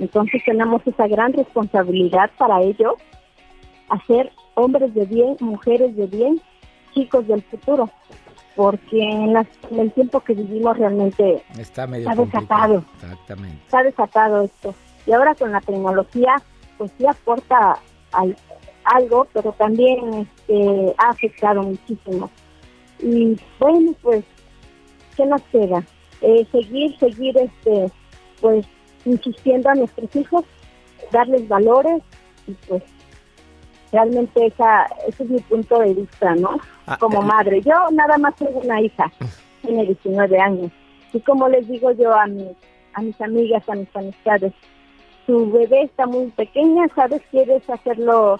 Entonces 0.00 0.42
tenemos 0.44 0.84
esa 0.84 1.06
gran 1.06 1.32
responsabilidad 1.32 2.32
para 2.38 2.60
ellos, 2.60 2.94
hacer 3.88 4.32
hombres 4.54 4.92
de 4.94 5.04
bien, 5.04 5.36
mujeres 5.38 5.94
de 5.94 6.06
bien, 6.08 6.40
chicos 6.92 7.24
del 7.28 7.42
futuro. 7.42 7.88
Porque 8.58 9.00
en, 9.00 9.32
las- 9.34 9.46
en 9.70 9.78
el 9.78 9.92
tiempo 9.92 10.18
que 10.18 10.34
vivimos 10.34 10.76
realmente 10.76 11.44
Está 11.56 11.86
medio 11.86 12.10
Está 12.10 12.24
desatado. 12.24 12.84
Exactamente. 13.00 13.56
está 13.64 13.82
desatado 13.84 14.42
esto. 14.42 14.74
Y 15.06 15.12
ahora 15.12 15.32
con 15.36 15.52
la 15.52 15.60
tecnología, 15.60 16.34
pues 16.76 16.90
sí 16.98 17.06
aporta 17.06 17.78
al- 18.10 18.36
algo, 18.82 19.28
pero 19.32 19.52
también 19.52 20.00
este, 20.26 20.92
ha 20.98 21.10
afectado 21.10 21.62
muchísimo. 21.62 22.28
Y 22.98 23.38
bueno, 23.60 23.92
pues, 24.02 24.24
¿qué 25.16 25.24
nos 25.24 25.40
queda? 25.52 25.84
Eh, 26.20 26.44
seguir, 26.50 26.98
seguir, 26.98 27.38
este, 27.38 27.92
pues, 28.40 28.66
insistiendo 29.04 29.70
a 29.70 29.76
nuestros 29.76 30.16
hijos, 30.16 30.44
darles 31.12 31.46
valores 31.46 32.02
y 32.48 32.54
pues, 32.66 32.82
realmente 33.92 34.46
esa, 34.46 34.86
ese 35.06 35.24
es 35.24 35.30
mi 35.30 35.40
punto 35.40 35.78
de 35.80 35.94
vista, 35.94 36.34
¿no? 36.34 36.58
Ah, 36.86 36.96
Como 36.98 37.22
eh, 37.22 37.26
madre. 37.26 37.60
Yo 37.62 37.74
nada 37.92 38.18
más 38.18 38.34
tengo 38.36 38.60
una 38.60 38.80
hija, 38.80 39.10
tiene 39.62 39.86
19 39.86 40.38
años. 40.40 40.72
Y 41.12 41.20
como 41.20 41.48
les 41.48 41.66
digo 41.68 41.90
yo 41.92 42.14
a 42.14 42.26
mis, 42.26 42.56
a 42.94 43.02
mis 43.02 43.20
amigas, 43.20 43.68
a 43.68 43.74
mis 43.74 43.94
amistades, 43.96 44.52
tu 45.26 45.50
bebé 45.50 45.82
está 45.82 46.06
muy 46.06 46.26
pequeña, 46.30 46.86
¿sabes? 46.94 47.22
¿Quieres 47.30 47.68
hacerlo 47.68 48.38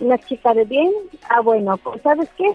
una 0.00 0.18
chica 0.18 0.54
de 0.54 0.64
bien? 0.64 0.92
Ah, 1.28 1.40
bueno, 1.40 1.76
pues 1.78 2.02
¿sabes 2.02 2.28
qué? 2.36 2.54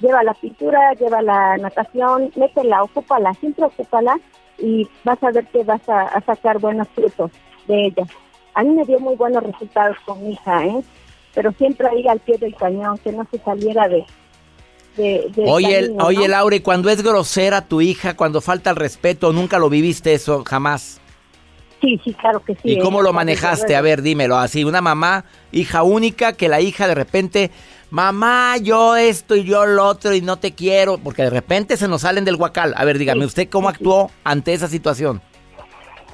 Lleva 0.00 0.22
la 0.22 0.34
pintura, 0.34 0.92
lleva 0.94 1.22
la 1.22 1.56
natación, 1.56 2.30
métela, 2.36 2.82
ocúpala, 2.82 3.32
siempre 3.34 3.64
ocúpala 3.64 4.18
y 4.58 4.86
vas 5.04 5.22
a 5.22 5.30
ver 5.30 5.46
que 5.46 5.64
vas 5.64 5.88
a, 5.88 6.02
a 6.02 6.20
sacar 6.22 6.58
buenos 6.58 6.88
frutos 6.88 7.30
de 7.66 7.86
ella. 7.86 8.04
A 8.54 8.62
mí 8.62 8.70
me 8.70 8.84
dio 8.84 9.00
muy 9.00 9.16
buenos 9.16 9.42
resultados 9.42 9.96
con 10.04 10.22
mi 10.22 10.32
hija, 10.32 10.64
¿eh? 10.66 10.82
Pero 11.34 11.52
siempre 11.52 11.88
ahí 11.88 12.06
al 12.06 12.20
pie 12.20 12.38
del 12.38 12.54
cañón, 12.54 12.98
que 12.98 13.12
no 13.12 13.26
se 13.30 13.38
saliera 13.38 13.88
de, 13.88 14.04
de, 14.96 15.26
de 15.34 15.44
Oye, 15.50 15.80
cariño, 15.80 16.04
oye 16.04 16.22
¿no? 16.22 16.28
Laura, 16.28 16.56
y 16.56 16.60
cuando 16.60 16.90
es 16.90 17.02
grosera 17.02 17.66
tu 17.66 17.80
hija, 17.80 18.16
cuando 18.16 18.40
falta 18.40 18.70
el 18.70 18.76
respeto, 18.76 19.32
nunca 19.32 19.58
lo 19.58 19.68
viviste 19.68 20.14
eso, 20.14 20.44
jamás. 20.46 21.00
Sí, 21.80 22.00
sí, 22.02 22.14
claro 22.14 22.40
que 22.42 22.54
sí. 22.54 22.60
¿Y 22.72 22.78
cómo 22.78 23.00
¿eh? 23.00 23.02
lo 23.02 23.08
Desde 23.08 23.16
manejaste? 23.16 23.76
A 23.76 23.80
ver, 23.82 24.00
dímelo 24.00 24.36
así. 24.38 24.64
Una 24.64 24.80
mamá, 24.80 25.24
hija 25.52 25.82
única, 25.82 26.32
que 26.32 26.48
la 26.48 26.60
hija 26.60 26.86
de 26.88 26.94
repente, 26.94 27.50
mamá, 27.90 28.56
yo 28.56 28.96
esto 28.96 29.36
y 29.36 29.44
yo 29.44 29.66
lo 29.66 29.84
otro 29.86 30.14
y 30.14 30.22
no 30.22 30.38
te 30.38 30.54
quiero, 30.54 30.96
porque 30.98 31.22
de 31.24 31.30
repente 31.30 31.76
se 31.76 31.88
nos 31.88 32.02
salen 32.02 32.24
del 32.24 32.36
guacal. 32.36 32.72
A 32.76 32.84
ver, 32.84 32.96
dígame, 32.96 33.20
Sí, 33.20 33.26
¿usted 33.26 33.48
cómo 33.50 33.68
sí, 33.70 33.74
sí. 33.78 33.82
actuó 33.82 34.10
ante 34.22 34.54
esa 34.54 34.68
situación? 34.68 35.20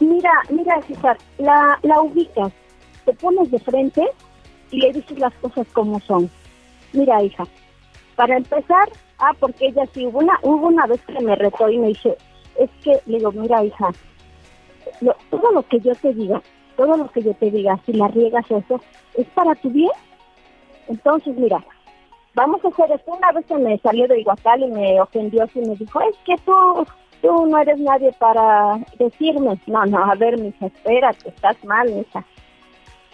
Mira, 0.01 0.33
mira, 0.51 0.81
César, 0.89 1.19
la, 1.39 1.79
la 1.83 2.01
ubicas, 2.01 2.51
te 3.05 3.13
pones 3.13 3.51
de 3.51 3.59
frente 3.61 4.03
y 4.71 4.81
le 4.81 4.93
dices 4.93 5.19
las 5.19 5.35
cosas 5.35 5.67
como 5.73 6.01
son. 6.01 6.31
Mira, 6.93 7.23
hija, 7.23 7.45
para 8.17 8.37
empezar, 8.37 8.89
ah, 9.19 9.33
porque 9.39 9.67
ella 9.67 9.85
sí, 9.93 10.07
hubo 10.07 10.19
una, 10.19 10.39
hubo 10.43 10.69
una 10.69 10.87
vez 10.87 11.01
que 11.07 11.21
me 11.21 11.37
retó 11.37 11.69
y 11.69 11.79
me 11.79 11.89
dice, 11.89 12.17
es 12.59 12.71
que, 12.83 13.01
le 13.07 13.19
digo, 13.19 13.33
mira, 13.33 13.65
hija, 13.65 13.91
todo 15.31 15.53
lo 15.53 15.63
que 15.63 15.81
yo 15.81 15.95
te 15.95 16.13
diga, 16.13 16.43
todo 16.77 16.97
lo 16.97 17.11
que 17.11 17.23
yo 17.23 17.35
te 17.35 17.51
diga, 17.51 17.79
si 17.87 17.93
la 17.93 18.09
riegas 18.09 18.45
eso, 18.51 18.81
es 19.15 19.27
para 19.29 19.55
tu 19.55 19.71
bien. 19.71 19.91
Entonces, 20.89 21.37
mira, 21.37 21.65
vamos 22.35 22.65
a 22.65 22.69
hacer 22.69 22.93
esto. 22.93 23.13
Una 23.13 23.33
vez 23.33 23.47
que 23.47 23.55
me 23.55 23.79
salió 23.79 24.09
de 24.09 24.21
Iguacal 24.21 24.63
y 24.63 24.67
me 24.67 25.01
ofendió 25.01 25.47
y 25.55 25.61
me 25.61 25.77
dijo, 25.77 26.01
es 26.01 26.17
que 26.25 26.37
tú, 26.45 26.87
tú 27.23 27.47
no 27.47 27.59
eres 27.59 27.79
nadie 27.79 28.13
para 28.19 28.79
decirme. 28.99 29.61
No, 29.67 29.85
no, 29.87 30.05
a 30.05 30.15
ver, 30.15 30.39
mija, 30.39 30.67
espérate, 30.67 31.29
estás 31.29 31.63
mal, 31.65 31.91
mija. 31.93 32.25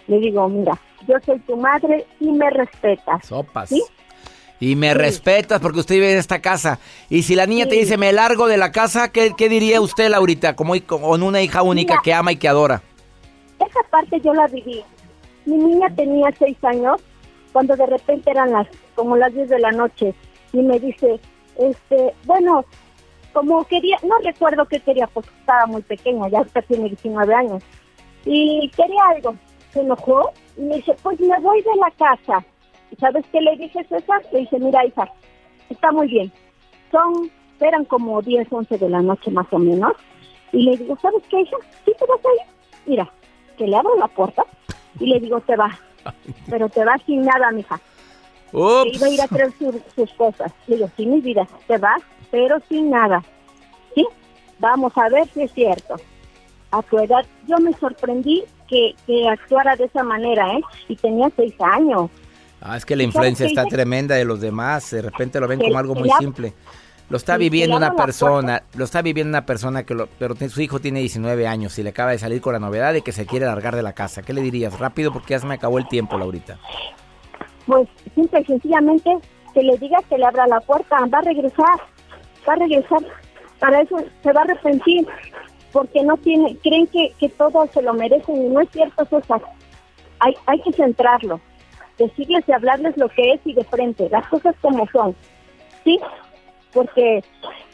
Le 0.06 0.18
digo, 0.18 0.48
mira, 0.48 0.78
yo 1.06 1.14
soy 1.24 1.38
tu 1.40 1.56
madre 1.56 2.06
y 2.20 2.30
me 2.32 2.50
respetas. 2.50 3.26
Sopas. 3.26 3.68
¿Sí? 3.68 3.82
Y 4.58 4.74
me 4.74 4.88
Sí. 4.92 4.94
respetas 4.94 5.60
porque 5.60 5.80
usted 5.80 5.96
vive 5.96 6.12
en 6.12 6.18
esta 6.18 6.40
casa. 6.40 6.78
Y 7.10 7.22
si 7.22 7.34
la 7.34 7.46
niña 7.46 7.66
te 7.66 7.74
dice, 7.76 7.98
me 7.98 8.12
largo 8.12 8.46
de 8.46 8.56
la 8.56 8.72
casa, 8.72 9.12
¿qué, 9.12 9.32
qué 9.36 9.48
diría 9.48 9.80
usted, 9.80 10.08
Laurita? 10.08 10.56
Como 10.56 10.74
con 10.86 11.22
una 11.22 11.42
hija 11.42 11.62
única 11.62 11.94
Mira. 11.94 12.02
que 12.02 12.14
ama 12.14 12.32
y 12.32 12.36
que 12.36 12.48
adora. 12.48 12.82
Esa 13.58 13.80
parte 13.90 14.20
yo 14.20 14.32
la 14.32 14.46
viví. 14.46 14.82
Mi 15.44 15.56
niña 15.56 15.88
tenía 15.94 16.32
seis 16.38 16.56
años 16.62 17.00
cuando 17.52 17.76
de 17.76 17.86
repente 17.86 18.30
eran 18.30 18.50
las 18.52 18.66
como 18.94 19.16
las 19.16 19.32
10 19.34 19.48
de 19.50 19.58
la 19.58 19.72
noche 19.72 20.14
y 20.52 20.58
me 20.58 20.78
dice, 20.80 21.20
este, 21.58 22.14
bueno, 22.24 22.64
como 23.32 23.64
quería, 23.66 23.98
no 24.02 24.16
recuerdo 24.24 24.64
qué 24.66 24.80
quería 24.80 25.06
porque 25.06 25.28
estaba 25.40 25.66
muy 25.66 25.82
pequeña, 25.82 26.28
ya 26.28 26.42
tiene 26.62 26.88
19 26.88 27.34
años, 27.34 27.62
y 28.24 28.70
quería 28.74 29.02
algo. 29.14 29.36
Se 29.76 29.82
enojó 29.82 30.30
y 30.56 30.62
me 30.62 30.76
dice, 30.76 30.96
pues 31.02 31.20
me 31.20 31.38
voy 31.40 31.60
de 31.60 31.76
la 31.76 31.90
casa. 31.98 32.42
¿Y 32.90 32.96
sabes 32.96 33.26
qué 33.30 33.42
le 33.42 33.56
dije, 33.58 33.84
César? 33.84 34.22
Le 34.32 34.38
dije, 34.40 34.58
mira, 34.58 34.86
hija, 34.86 35.06
está 35.68 35.92
muy 35.92 36.08
bien. 36.08 36.32
Son, 36.90 37.30
eran 37.60 37.84
como 37.84 38.22
10, 38.22 38.50
11 38.50 38.78
de 38.78 38.88
la 38.88 39.02
noche 39.02 39.30
más 39.30 39.46
o 39.50 39.58
menos. 39.58 39.92
Y 40.52 40.62
le 40.62 40.78
digo, 40.78 40.96
¿sabes 41.02 41.22
qué, 41.28 41.42
hija? 41.42 41.58
¿Sí 41.84 41.92
te 41.98 42.06
vas 42.06 42.20
a 42.24 42.28
ir? 42.42 42.50
Mira, 42.86 43.12
que 43.58 43.66
le 43.66 43.76
abro 43.76 43.94
la 43.98 44.08
puerta 44.08 44.44
y 44.98 45.06
le 45.10 45.20
digo, 45.20 45.40
te 45.42 45.56
vas. 45.56 45.76
Pero 46.48 46.70
te 46.70 46.82
vas 46.82 47.02
sin 47.04 47.20
nada, 47.20 47.50
mija. 47.50 47.78
Ups. 48.52 48.94
iba 48.94 49.06
a 49.08 49.10
ir 49.10 49.20
a 49.20 49.28
traer 49.28 49.52
su- 49.58 49.82
sus 49.94 50.10
cosas. 50.14 50.50
Le 50.68 50.76
digo, 50.76 50.88
sí, 50.96 51.04
mi 51.04 51.20
vida, 51.20 51.46
te 51.66 51.76
vas, 51.76 52.00
pero 52.30 52.58
sin 52.68 52.88
nada. 52.88 53.22
¿Sí? 53.94 54.06
Vamos 54.58 54.96
a 54.96 55.10
ver 55.10 55.28
si 55.28 55.42
es 55.42 55.52
cierto. 55.52 55.96
A 56.76 56.82
tu 56.82 56.98
edad, 56.98 57.24
yo 57.46 57.56
me 57.58 57.72
sorprendí 57.74 58.44
que, 58.68 58.94
que 59.06 59.28
actuara 59.28 59.76
de 59.76 59.84
esa 59.84 60.02
manera, 60.02 60.46
¿eh? 60.52 60.60
Y 60.88 60.96
tenía 60.96 61.30
seis 61.36 61.54
años. 61.60 62.10
Ah, 62.60 62.76
es 62.76 62.84
que 62.84 62.96
la 62.96 63.02
¿Sabes 63.02 63.14
influencia 63.14 63.46
está 63.46 63.64
tremenda 63.64 64.14
de 64.14 64.24
los 64.24 64.40
demás. 64.40 64.90
De 64.90 65.02
repente 65.02 65.40
lo 65.40 65.48
ven 65.48 65.60
como 65.60 65.78
algo 65.78 65.94
muy 65.94 66.10
simple. 66.18 66.52
Lo 67.08 67.16
está 67.16 67.36
viviendo 67.36 67.76
una 67.76 67.94
persona, 67.94 68.64
lo 68.74 68.84
está 68.84 69.00
viviendo 69.00 69.28
una 69.28 69.46
persona 69.46 69.84
que 69.84 69.94
lo, 69.94 70.08
pero 70.18 70.34
su 70.48 70.60
hijo 70.60 70.80
tiene 70.80 70.98
19 71.00 71.46
años 71.46 71.78
y 71.78 71.84
le 71.84 71.90
acaba 71.90 72.10
de 72.10 72.18
salir 72.18 72.40
con 72.40 72.52
la 72.52 72.58
novedad 72.58 72.92
de 72.92 73.02
que 73.02 73.12
se 73.12 73.26
quiere 73.26 73.46
largar 73.46 73.76
de 73.76 73.82
la 73.82 73.92
casa. 73.92 74.22
¿Qué 74.22 74.32
le 74.32 74.40
dirías? 74.40 74.76
Rápido 74.78 75.12
porque 75.12 75.34
ya 75.34 75.38
se 75.38 75.46
me 75.46 75.54
acabó 75.54 75.78
el 75.78 75.86
tiempo, 75.86 76.18
Laurita. 76.18 76.58
Pues 77.64 77.88
simple 78.14 78.40
y 78.40 78.44
sencillamente 78.44 79.10
que 79.54 79.62
le 79.62 79.78
diga 79.78 79.98
que 80.08 80.18
le 80.18 80.24
abra 80.24 80.48
la 80.48 80.60
puerta, 80.60 80.96
va 81.06 81.18
a 81.18 81.22
regresar, 81.22 81.78
va 82.48 82.52
a 82.52 82.56
regresar. 82.56 83.00
Para 83.60 83.80
eso 83.80 83.96
se 84.22 84.32
va 84.32 84.40
a 84.40 84.44
arrepentir, 84.44 85.06
porque 85.72 86.02
no 86.02 86.16
tiene, 86.16 86.56
creen 86.62 86.86
que, 86.86 87.12
que 87.18 87.28
todo 87.28 87.68
se 87.72 87.82
lo 87.82 87.92
merecen 87.94 88.36
y 88.36 88.48
no 88.48 88.60
es 88.60 88.68
cierto, 88.70 89.04
César. 89.06 89.42
Hay, 90.20 90.34
hay 90.46 90.60
que 90.62 90.72
centrarlo, 90.72 91.40
decirles 91.98 92.44
y 92.48 92.52
hablarles 92.52 92.96
lo 92.96 93.08
que 93.08 93.32
es 93.34 93.40
y 93.44 93.52
de 93.52 93.64
frente, 93.64 94.08
las 94.10 94.26
cosas 94.28 94.54
como 94.62 94.86
son, 94.88 95.14
¿sí? 95.84 95.98
Porque 96.72 97.22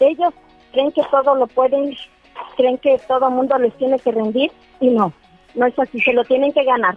ellos 0.01 0.35
creen 0.73 0.91
que 0.93 1.03
todo 1.11 1.35
lo 1.37 1.47
pueden, 1.47 1.95
creen 2.57 2.79
que 2.79 2.99
todo 3.07 3.31
mundo 3.31 3.57
les 3.59 3.77
tiene 3.79 3.99
que 3.99 4.11
rendir 4.11 4.51
y 4.81 4.89
no, 4.89 5.13
no 5.55 5.67
es 5.67 5.79
así, 5.79 6.01
se 6.01 6.13
lo 6.13 6.25
tienen 6.25 6.53
que 6.53 6.65
ganar. 6.65 6.97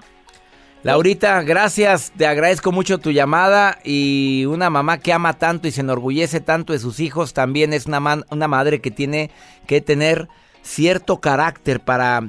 Laurita, 0.83 1.41
gracias, 1.41 2.13
te 2.15 2.27
agradezco 2.27 2.71
mucho 2.71 2.99
tu 2.99 3.09
llamada 3.09 3.79
y 3.83 4.45
una 4.45 4.69
mamá 4.69 4.99
que 4.99 5.13
ama 5.13 5.33
tanto 5.33 5.67
y 5.67 5.71
se 5.71 5.81
enorgullece 5.81 6.41
tanto 6.41 6.73
de 6.73 6.79
sus 6.79 6.99
hijos 6.99 7.33
también 7.33 7.73
es 7.73 7.87
una, 7.87 7.99
man- 7.99 8.23
una 8.29 8.47
madre 8.47 8.81
que 8.81 8.91
tiene 8.91 9.31
que 9.65 9.81
tener 9.81 10.27
cierto 10.65 11.21
carácter 11.21 11.79
para 11.79 12.21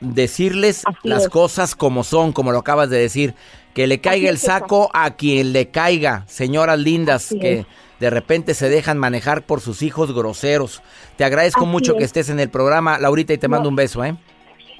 decirles 0.00 0.82
Así 0.86 1.08
las 1.08 1.24
es. 1.24 1.28
cosas 1.30 1.74
como 1.74 2.04
son, 2.04 2.32
como 2.32 2.52
lo 2.52 2.58
acabas 2.58 2.90
de 2.90 2.98
decir, 2.98 3.34
que 3.72 3.86
le 3.86 4.00
caiga 4.00 4.28
el 4.30 4.38
saco 4.38 4.90
a 4.92 5.12
quien 5.16 5.52
le 5.52 5.70
caiga, 5.70 6.24
señoras 6.28 6.78
lindas 6.78 7.26
Así 7.26 7.38
que 7.38 7.52
es. 7.60 7.66
de 8.00 8.10
repente 8.10 8.54
se 8.54 8.68
dejan 8.68 8.98
manejar 8.98 9.42
por 9.42 9.60
sus 9.60 9.82
hijos 9.82 10.14
groseros. 10.14 10.82
Te 11.16 11.24
agradezco 11.24 11.64
mucho 11.66 11.94
que 11.94 12.00
es. 12.04 12.06
estés 12.06 12.28
en 12.28 12.38
el 12.38 12.50
programa, 12.50 12.98
Laurita, 12.98 13.32
y 13.32 13.38
te 13.38 13.48
No. 13.48 13.52
mando 13.56 13.68
un 13.68 13.76
beso, 13.76 14.04
¿eh? 14.04 14.14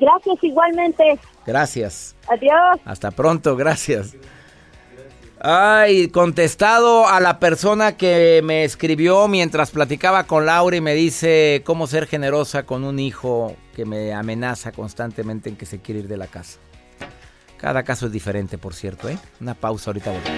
Gracias 0.00 0.36
igualmente. 0.42 1.18
Gracias. 1.46 2.16
Adiós. 2.28 2.80
Hasta 2.84 3.10
pronto, 3.10 3.56
gracias. 3.56 4.14
Ay, 5.46 6.08
contestado 6.08 7.06
a 7.06 7.20
la 7.20 7.38
persona 7.38 7.98
que 7.98 8.40
me 8.42 8.64
escribió 8.64 9.28
mientras 9.28 9.72
platicaba 9.72 10.24
con 10.24 10.46
Laura 10.46 10.74
y 10.74 10.80
me 10.80 10.94
dice 10.94 11.60
cómo 11.66 11.86
ser 11.86 12.06
generosa 12.06 12.62
con 12.62 12.82
un 12.82 12.98
hijo 12.98 13.54
que 13.76 13.84
me 13.84 14.14
amenaza 14.14 14.72
constantemente 14.72 15.50
en 15.50 15.56
que 15.56 15.66
se 15.66 15.82
quiere 15.82 16.00
ir 16.00 16.08
de 16.08 16.16
la 16.16 16.28
casa. 16.28 16.60
Cada 17.58 17.82
caso 17.82 18.06
es 18.06 18.12
diferente, 18.12 18.56
por 18.56 18.72
cierto, 18.72 19.10
¿eh? 19.10 19.18
Una 19.38 19.52
pausa 19.52 19.90
ahorita. 19.90 20.12
volvemos. 20.12 20.34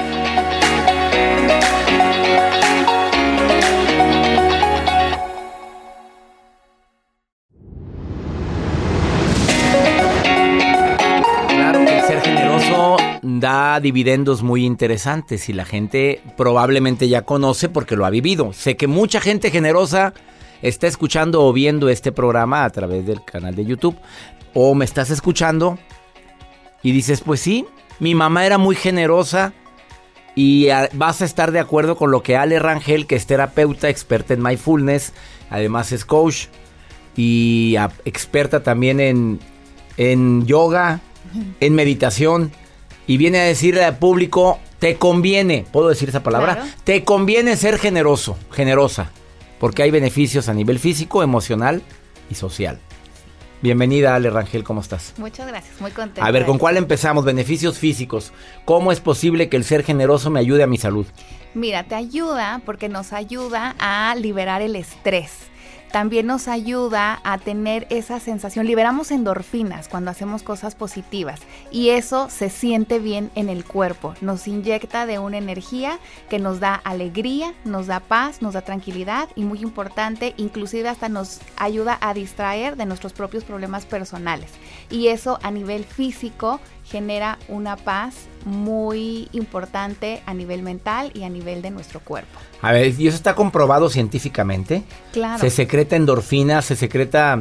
Da 13.27 13.81
dividendos 13.81 14.43
muy 14.43 14.65
interesantes 14.65 15.49
y 15.49 15.53
la 15.53 15.65
gente 15.65 16.23
probablemente 16.37 17.09
ya 17.09 17.23
conoce 17.23 17.69
porque 17.69 17.97
lo 17.97 18.07
ha 18.07 18.11
vivido. 18.11 18.53
Sé 18.53 18.77
que 18.77 18.87
mucha 18.87 19.21
gente 19.21 19.51
generosa 19.51 20.15
está 20.63 20.87
escuchando 20.87 21.45
o 21.45 21.53
viendo 21.53 21.89
este 21.89 22.13
programa 22.13 22.65
a 22.65 22.71
través 22.71 23.05
del 23.05 23.25
canal 23.25 23.55
de 23.55 23.65
YouTube 23.65 23.97
o 24.55 24.75
me 24.75 24.85
estás 24.85 25.11
escuchando 25.11 25.79
y 26.83 26.93
dices, 26.93 27.21
pues 27.21 27.41
sí, 27.41 27.67
mi 27.99 28.15
mamá 28.15 28.47
era 28.47 28.59
muy 28.59 28.77
generosa 28.77 29.53
y 30.37 30.69
ah, 30.69 30.89
vas 30.93 31.21
a 31.21 31.25
estar 31.25 31.51
de 31.51 31.59
acuerdo 31.59 31.97
con 31.97 32.13
lo 32.13 32.23
que 32.23 32.37
Ale 32.37 32.59
Rangel, 32.61 33.07
que 33.07 33.17
es 33.17 33.27
terapeuta, 33.27 33.89
experta 33.89 34.35
en 34.35 34.43
mindfulness, 34.43 35.13
además 35.51 35.91
es 35.91 36.05
coach 36.05 36.47
y 37.17 37.75
ah, 37.77 37.91
experta 38.05 38.63
también 38.63 39.01
en, 39.01 39.41
en 39.97 40.47
yoga, 40.47 41.01
en 41.59 41.75
meditación, 41.75 42.53
y 43.07 43.17
viene 43.17 43.41
a 43.41 43.45
decirle 43.45 43.85
al 43.85 43.99
público, 43.99 44.59
te 44.79 44.97
conviene, 44.97 45.65
¿puedo 45.73 45.89
decir 45.89 46.09
esa 46.09 46.23
palabra? 46.23 46.55
Claro. 46.55 46.71
Te 46.85 47.05
conviene 47.05 47.57
ser 47.57 47.79
generoso, 47.79 48.37
generosa, 48.51 49.11
porque 49.59 49.83
hay 49.83 49.91
beneficios 49.91 50.49
a 50.49 50.55
nivel 50.55 50.79
físico, 50.79 51.23
emocional 51.23 51.83
y 52.31 52.35
social. 52.35 52.79
Bienvenida 53.63 54.15
Ale 54.15 54.29
Rangel, 54.29 54.65
¿cómo 54.65 54.83
estás? 54.83 55.15
Muchas 55.17 55.47
gracias, 55.49 55.81
muy 55.81 55.91
contenta. 55.91 56.27
A 56.27 56.31
ver, 56.31 56.45
¿con 56.45 56.59
cuál 56.59 56.77
empezamos? 56.77 57.25
Beneficios 57.25 57.79
físicos. 57.79 58.33
¿Cómo 58.67 58.93
es 58.93 59.01
posible 59.01 59.49
que 59.49 59.57
el 59.57 59.65
ser 59.65 59.83
generoso 59.83 60.31
me 60.31 60.41
ayude 60.41 60.63
a 60.63 60.67
mi 60.67 60.77
salud? 60.77 61.07
Mira, 61.55 61.85
te 61.85 61.95
ayuda 61.95 62.61
porque 62.67 62.91
nos 62.91 63.15
ayuda 63.15 63.75
a 63.79 64.15
liberar 64.15 64.61
el 64.61 64.77
estrés. 64.77 65.33
También 65.93 66.27
nos 66.27 66.49
ayuda 66.49 67.21
a 67.25 67.39
tener 67.39 67.87
esa 67.91 68.21
sensación, 68.21 68.67
liberamos 68.67 69.11
endorfinas 69.11 69.89
cuando 69.89 70.11
hacemos 70.11 70.43
cosas 70.43 70.75
positivas 70.75 71.41
y 71.71 71.91
eso 71.91 72.29
se 72.29 72.51
siente 72.51 72.99
bien 72.99 73.31
en 73.35 73.49
el 73.49 73.65
cuerpo, 73.65 74.15
nos 74.21 74.47
inyecta 74.47 75.07
de 75.07 75.19
una 75.19 75.39
energía 75.39 75.99
que 76.29 76.39
nos 76.39 76.61
da 76.61 76.75
alegría, 76.75 77.55
nos 77.65 77.87
da 77.87 78.01
paz, 78.01 78.43
nos 78.43 78.55
da 78.55 78.63
tranquilidad 78.63 79.29
y 79.37 79.45
muy 79.45 79.61
importante, 79.61 80.35
inclusive 80.37 80.89
hasta 80.89 81.09
nos 81.09 81.41
ayuda 81.57 81.99
a 82.01 82.15
distraer 82.15 82.77
de 82.77 82.87
nuestros 82.87 83.13
propios 83.13 83.45
problemas 83.45 83.87
personales. 83.87 84.51
Y 84.91 85.09
eso 85.09 85.39
a 85.43 85.51
nivel 85.51 85.85
físico 85.85 86.61
genera 86.89 87.39
una 87.49 87.77
paz 87.77 88.15
muy 88.45 89.29
importante 89.33 90.23
a 90.25 90.35
nivel 90.35 90.63
mental 90.63 91.11
y 91.15 91.25
a 91.25 91.29
nivel 91.29 91.63
de 91.63 91.71
nuestro 91.71 92.01
cuerpo. 92.01 92.39
A 92.63 92.73
ver, 92.73 92.95
¿y 92.99 93.09
eso 93.09 93.17
está 93.17 93.35
comprobado 93.35 93.91
científicamente? 93.91 94.85
Claro. 95.13 95.41
Se 95.41 95.51
secreta 95.51 95.97
endorfina, 95.97 96.63
se 96.63 96.77
secreta, 96.77 97.39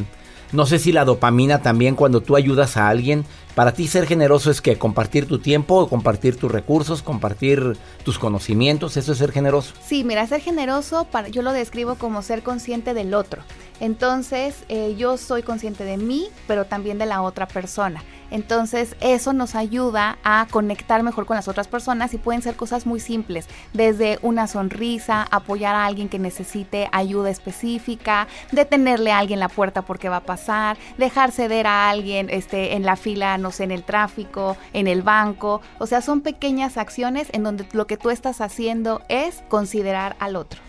no 0.52 0.66
sé 0.66 0.80
si 0.80 0.92
la 0.92 1.06
dopamina 1.06 1.62
también 1.62 1.96
cuando 1.96 2.22
tú 2.22 2.36
ayudas 2.36 2.76
a 2.78 2.90
alguien. 2.90 3.26
Para 3.56 3.72
ti 3.72 3.88
ser 3.88 4.06
generoso 4.06 4.52
es 4.52 4.62
que 4.62 4.78
compartir 4.78 5.30
tu 5.30 5.40
tiempo, 5.40 5.88
compartir 5.88 6.36
tus 6.36 6.52
recursos, 6.52 7.02
compartir 7.02 7.78
tus 8.04 8.20
conocimientos, 8.20 8.98
eso 8.98 9.14
es 9.14 9.18
ser 9.18 9.32
generoso. 9.32 9.74
Sí, 9.82 10.04
mira, 10.04 10.28
ser 10.28 10.42
generoso, 10.42 11.06
para, 11.06 11.30
yo 11.30 11.42
lo 11.42 11.54
describo 11.54 11.96
como 11.96 12.22
ser 12.22 12.44
consciente 12.44 12.94
del 12.94 13.14
otro. 13.14 13.44
Entonces, 13.80 14.66
eh, 14.68 14.96
yo 14.98 15.16
soy 15.16 15.42
consciente 15.42 15.86
de 15.86 15.96
mí, 15.96 16.28
pero 16.48 16.66
también 16.66 16.98
de 16.98 17.06
la 17.06 17.22
otra 17.22 17.48
persona. 17.48 18.04
Entonces, 18.32 18.96
eso 19.02 19.34
nos 19.34 19.56
ayuda 19.56 20.18
a 20.24 20.48
conectar 20.50 21.04
mejor 21.04 21.26
con 21.26 21.36
las 21.36 21.48
otras 21.48 21.68
personas 21.68 22.14
y 22.14 22.18
pueden 22.18 22.42
ser 22.42 22.56
cosas 22.56 22.86
muy 22.86 23.00
simples, 23.00 23.48
desde 23.74 24.20
una 24.22 24.48
sonrisa, 24.48 25.28
apoyar 25.30 25.76
a 25.76 25.86
alguien 25.86 26.10
que 26.10 26.20
necesite 26.20 26.90
ayuda 26.92 27.30
específica, 27.30 28.28
detenerle 28.52 29.12
a 29.12 29.20
alguien 29.20 29.40
la 29.40 29.50
puerta 29.50 29.84
porque 29.84 30.10
va 30.10 30.18
a 30.18 30.24
pasar, 30.24 30.78
dejar 30.98 31.32
ceder 31.32 31.68
a 31.68 31.90
alguien 31.90 32.30
este, 32.30 32.76
en 32.76 32.84
la 32.84 32.96
fila, 32.96 33.38
no 33.46 33.52
sé, 33.52 33.64
en 33.64 33.70
el 33.70 33.84
tráfico, 33.84 34.58
en 34.74 34.88
el 34.88 35.04
banco. 35.04 35.62
O 35.78 35.86
sea, 35.86 36.02
son 36.02 36.22
pequeñas 36.22 36.78
acciones 36.78 37.28
en 37.32 37.44
donde 37.44 37.68
lo 37.74 37.86
que 37.86 37.96
tú 37.96 38.10
estás 38.10 38.42
haciendo 38.42 39.04
es 39.08 39.44
considerar 39.50 40.16
al 40.20 40.36
otro. 40.36 40.60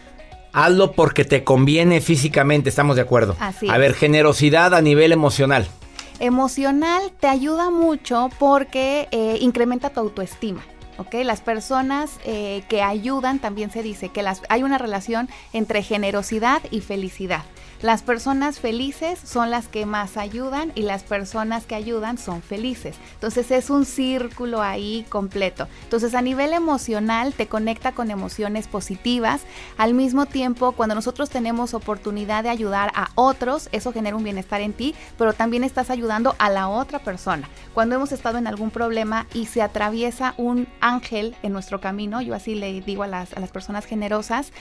Hazlo 0.53 0.93
porque 0.93 1.25
te 1.25 1.43
conviene 1.43 2.03
físicamente, 2.03 2.69
estamos 2.69 2.97
de 2.97 3.03
acuerdo. 3.03 3.35
Así 3.41 3.67
A 3.71 3.75
es. 3.75 3.79
ver, 3.79 3.95
generosidad 3.95 4.75
a 4.75 4.83
nivel 4.83 5.13
emocional. 5.13 5.67
Emocional 6.21 7.13
te 7.19 7.29
ayuda 7.29 7.71
mucho 7.71 8.29
porque 8.39 9.09
eh, 9.11 9.39
incrementa 9.41 9.89
tu 9.89 10.01
autoestima. 10.01 10.63
Las 11.13 11.41
personas 11.41 12.19
eh, 12.25 12.63
que 12.69 12.83
ayudan, 12.83 13.39
también 13.39 13.71
se 13.71 13.83
dice 13.83 14.11
que 14.11 14.23
las, 14.23 14.43
hay 14.51 14.63
una 14.63 14.77
relación 14.77 15.31
entre 15.55 15.83
generosidad 15.83 16.61
y 16.71 16.83
felicidad. 16.83 17.43
Las 17.83 18.03
personas 18.03 18.59
felices 18.59 19.19
son 19.23 19.51
las 19.51 19.69
que 19.69 19.85
más 19.85 20.17
ayudan 20.17 20.73
y 20.75 20.83
las 20.83 21.03
personas 21.03 21.67
que 21.67 21.75
ayudan 21.75 22.17
son 22.17 22.41
felices. 22.41 22.97
Entonces 23.15 23.51
es 23.51 23.69
un 23.69 23.85
círculo 23.85 24.63
ahí 24.63 25.05
completo. 25.09 25.69
Entonces 25.85 26.15
a 26.15 26.23
nivel 26.23 26.53
emocional 26.53 27.35
te 27.35 27.49
conecta 27.49 27.93
con 27.93 28.11
emociones 28.11 28.67
positivas. 28.67 29.43
Al 29.77 29.93
mismo 29.93 30.27
tiempo, 30.27 30.73
cuando 30.73 30.95
nosotros 30.95 31.29
tenemos 31.29 31.75
oportunidad 31.75 32.45
de 32.45 32.49
ayudar 32.49 32.93
a 32.95 33.11
otros, 33.15 33.69
eso 33.73 33.93
genera 33.93 34.17
un 34.17 34.25
bienestar 34.25 34.61
en 34.61 34.73
ti, 34.73 34.95
pero 35.19 35.35
también 35.35 35.63
estás 35.63 35.91
ayudando 35.91 36.35
a 36.39 36.49
la 36.49 36.69
otra 36.69 37.01
persona. 37.01 37.49
Cuando 37.75 37.95
hemos 37.95 38.13
estado 38.13 38.39
en 38.39 38.47
algún 38.47 38.71
problema 38.71 39.27
y 39.35 39.47
se 39.47 39.61
atraviesa 39.61 40.35
un 40.39 40.67
ángel 40.81 41.37
en 41.43 41.53
nuestro 41.53 41.81
camino, 41.81 42.23
yo 42.23 42.35
así 42.35 42.55
le 42.55 42.81
digo 42.81 43.03
a 43.03 43.07
las, 43.07 43.35
a 43.35 43.41
las 43.41 43.51
personas 43.51 43.85
generosas, 43.85 44.53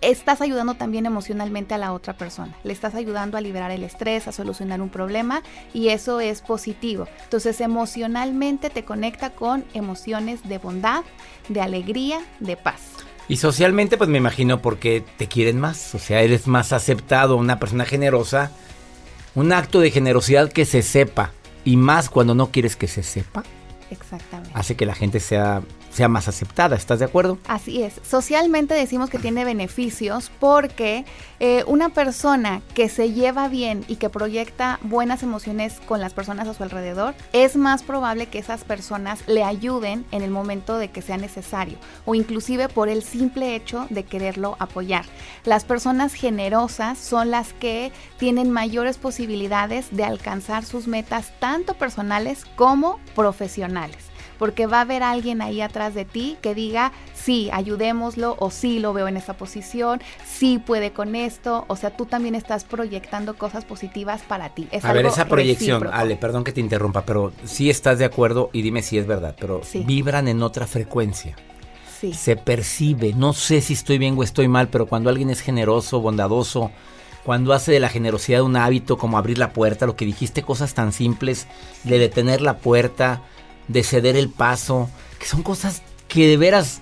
estás 0.00 0.40
ayudando 0.40 0.74
también 0.74 1.06
emocionalmente 1.06 1.74
a 1.74 1.78
la 1.78 1.92
otra 1.92 2.16
persona. 2.16 2.54
Le 2.64 2.72
estás 2.72 2.94
ayudando 2.94 3.36
a 3.36 3.40
liberar 3.40 3.70
el 3.70 3.82
estrés, 3.82 4.28
a 4.28 4.32
solucionar 4.32 4.80
un 4.80 4.88
problema 4.88 5.42
y 5.72 5.88
eso 5.88 6.20
es 6.20 6.42
positivo. 6.42 7.08
Entonces 7.24 7.60
emocionalmente 7.60 8.70
te 8.70 8.84
conecta 8.84 9.30
con 9.30 9.64
emociones 9.74 10.46
de 10.48 10.58
bondad, 10.58 11.04
de 11.48 11.60
alegría, 11.60 12.20
de 12.40 12.56
paz. 12.56 12.80
Y 13.26 13.38
socialmente, 13.38 13.96
pues 13.96 14.10
me 14.10 14.18
imagino 14.18 14.60
porque 14.60 15.02
te 15.16 15.28
quieren 15.28 15.58
más. 15.58 15.94
O 15.94 15.98
sea, 15.98 16.20
eres 16.20 16.46
más 16.46 16.72
aceptado, 16.72 17.36
una 17.36 17.58
persona 17.58 17.86
generosa. 17.86 18.50
Un 19.34 19.52
acto 19.52 19.80
de 19.80 19.90
generosidad 19.90 20.52
que 20.52 20.66
se 20.66 20.82
sepa. 20.82 21.30
Y 21.64 21.76
más 21.78 22.10
cuando 22.10 22.34
no 22.34 22.50
quieres 22.50 22.76
que 22.76 22.86
se 22.86 23.02
sepa, 23.02 23.42
Exactamente. 23.90 24.50
hace 24.54 24.76
que 24.76 24.84
la 24.84 24.94
gente 24.94 25.20
sea, 25.20 25.62
sea 25.94 26.08
más 26.08 26.28
aceptada. 26.28 26.76
¿Estás 26.76 26.98
de 26.98 27.04
acuerdo? 27.04 27.38
Así 27.46 27.82
es. 27.82 28.00
Socialmente 28.02 28.74
decimos 28.74 29.10
que 29.10 29.18
tiene 29.18 29.44
beneficios 29.44 30.30
porque 30.40 31.04
eh, 31.40 31.62
una 31.66 31.90
persona 31.90 32.62
que 32.74 32.88
se 32.88 33.12
lleva 33.12 33.48
bien 33.48 33.84
y 33.86 33.96
que 33.96 34.10
proyecta 34.10 34.80
buenas 34.82 35.22
emociones 35.22 35.80
con 35.86 36.00
las 36.00 36.12
personas 36.12 36.48
a 36.48 36.54
su 36.54 36.62
alrededor, 36.62 37.14
es 37.32 37.56
más 37.56 37.82
probable 37.82 38.26
que 38.26 38.38
esas 38.38 38.64
personas 38.64 39.26
le 39.28 39.44
ayuden 39.44 40.04
en 40.10 40.22
el 40.22 40.30
momento 40.30 40.78
de 40.78 40.88
que 40.88 41.02
sea 41.02 41.16
necesario 41.16 41.78
o 42.04 42.14
inclusive 42.14 42.68
por 42.68 42.88
el 42.88 43.02
simple 43.02 43.54
hecho 43.54 43.86
de 43.90 44.04
quererlo 44.04 44.56
apoyar. 44.58 45.04
Las 45.44 45.64
personas 45.64 46.14
generosas 46.14 46.98
son 46.98 47.30
las 47.30 47.52
que 47.52 47.92
tienen 48.18 48.50
mayores 48.50 48.98
posibilidades 48.98 49.86
de 49.90 50.04
alcanzar 50.04 50.64
sus 50.64 50.88
metas 50.88 51.32
tanto 51.38 51.74
personales 51.74 52.44
como 52.56 52.98
profesionales 53.14 54.13
porque 54.38 54.66
va 54.66 54.78
a 54.78 54.80
haber 54.82 55.02
alguien 55.02 55.42
ahí 55.42 55.60
atrás 55.60 55.94
de 55.94 56.04
ti 56.04 56.36
que 56.40 56.54
diga, 56.54 56.92
sí, 57.14 57.48
ayudémoslo, 57.52 58.36
o 58.38 58.50
sí 58.50 58.78
lo 58.78 58.92
veo 58.92 59.08
en 59.08 59.16
esa 59.16 59.34
posición, 59.34 60.00
sí 60.26 60.58
puede 60.58 60.92
con 60.92 61.14
esto, 61.14 61.64
o 61.68 61.76
sea, 61.76 61.90
tú 61.96 62.06
también 62.06 62.34
estás 62.34 62.64
proyectando 62.64 63.36
cosas 63.36 63.64
positivas 63.64 64.22
para 64.22 64.50
ti. 64.50 64.68
Es 64.70 64.84
a 64.84 64.92
ver, 64.92 65.06
esa 65.06 65.26
proyección, 65.26 65.80
recíproco. 65.80 65.96
Ale, 66.02 66.16
perdón 66.16 66.44
que 66.44 66.52
te 66.52 66.60
interrumpa, 66.60 67.04
pero 67.04 67.32
sí 67.44 67.70
estás 67.70 67.98
de 67.98 68.04
acuerdo 68.04 68.50
y 68.52 68.62
dime 68.62 68.82
si 68.82 68.98
es 68.98 69.06
verdad, 69.06 69.36
pero 69.38 69.62
Sí. 69.64 69.82
vibran 69.86 70.28
en 70.28 70.42
otra 70.42 70.66
frecuencia. 70.66 71.36
Sí. 72.00 72.12
Se 72.12 72.36
percibe, 72.36 73.14
no 73.14 73.32
sé 73.32 73.60
si 73.60 73.72
estoy 73.72 73.98
bien 73.98 74.16
o 74.18 74.22
estoy 74.22 74.48
mal, 74.48 74.68
pero 74.68 74.86
cuando 74.86 75.08
alguien 75.10 75.30
es 75.30 75.40
generoso, 75.40 76.00
bondadoso, 76.00 76.70
cuando 77.24 77.54
hace 77.54 77.72
de 77.72 77.80
la 77.80 77.88
generosidad 77.88 78.42
un 78.42 78.56
hábito 78.56 78.98
como 78.98 79.16
abrir 79.16 79.38
la 79.38 79.54
puerta, 79.54 79.86
lo 79.86 79.96
que 79.96 80.04
dijiste, 80.04 80.42
cosas 80.42 80.74
tan 80.74 80.92
simples, 80.92 81.46
de 81.84 81.98
detener 81.98 82.42
la 82.42 82.58
puerta, 82.58 83.22
de 83.68 83.82
ceder 83.82 84.16
el 84.16 84.28
paso, 84.28 84.88
que 85.18 85.26
son 85.26 85.42
cosas 85.42 85.82
que 86.08 86.26
de 86.26 86.36
veras 86.36 86.80